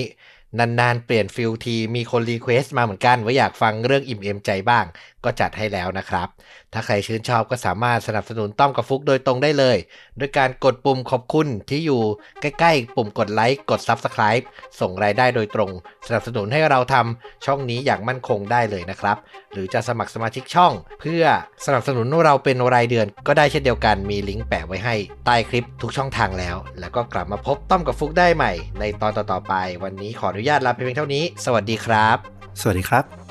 [0.58, 4.84] นานๆ เปลี่ยน feel ที มีคน request มาเหมือนกัน ว่าอยากฟังเรื่องอิ่มเอมใจบ้าง
[5.24, 6.28] ก็จัดให้แล้วนะครับ
[6.72, 9.76] ถ้าใครชื่นชอบก็สามารถสนับสนุนต้อมกับฟุกโดยตรงได้เลย
[10.20, 12.02] ด้วยการกดปุ่มขอบคุณที่อยู่
[12.40, 14.44] ใกล้ๆ ปุ่มกดไลค์กด Subscribe
[14.80, 15.70] ส่งรายได้โดยตรง
[16.06, 19.16] สนับสนุนให้เราทำช่องนี้อย่างมั่นคงได้เลยนะครับ
[19.52, 21.24] หรือจะสมัครสมาชิกช่อง เพื่อ
[21.66, 24.94] สนับสนุนเราเป็นรายเดือนก็ได้เช่นเดียวกันมีลิงก์แปะไว้ให้
[25.26, 32.16] ใต้คลิปทุกช่องทางแล้ว แล้วก็กลับมาพบต้อมกับฟุกได้ใหม่ ในตอนต่อๆไป วันนี้ขออนุญาตลาไปเพียงเท่านี้ สวัสดีครับ
[32.60, 33.23] สวัสดีครับ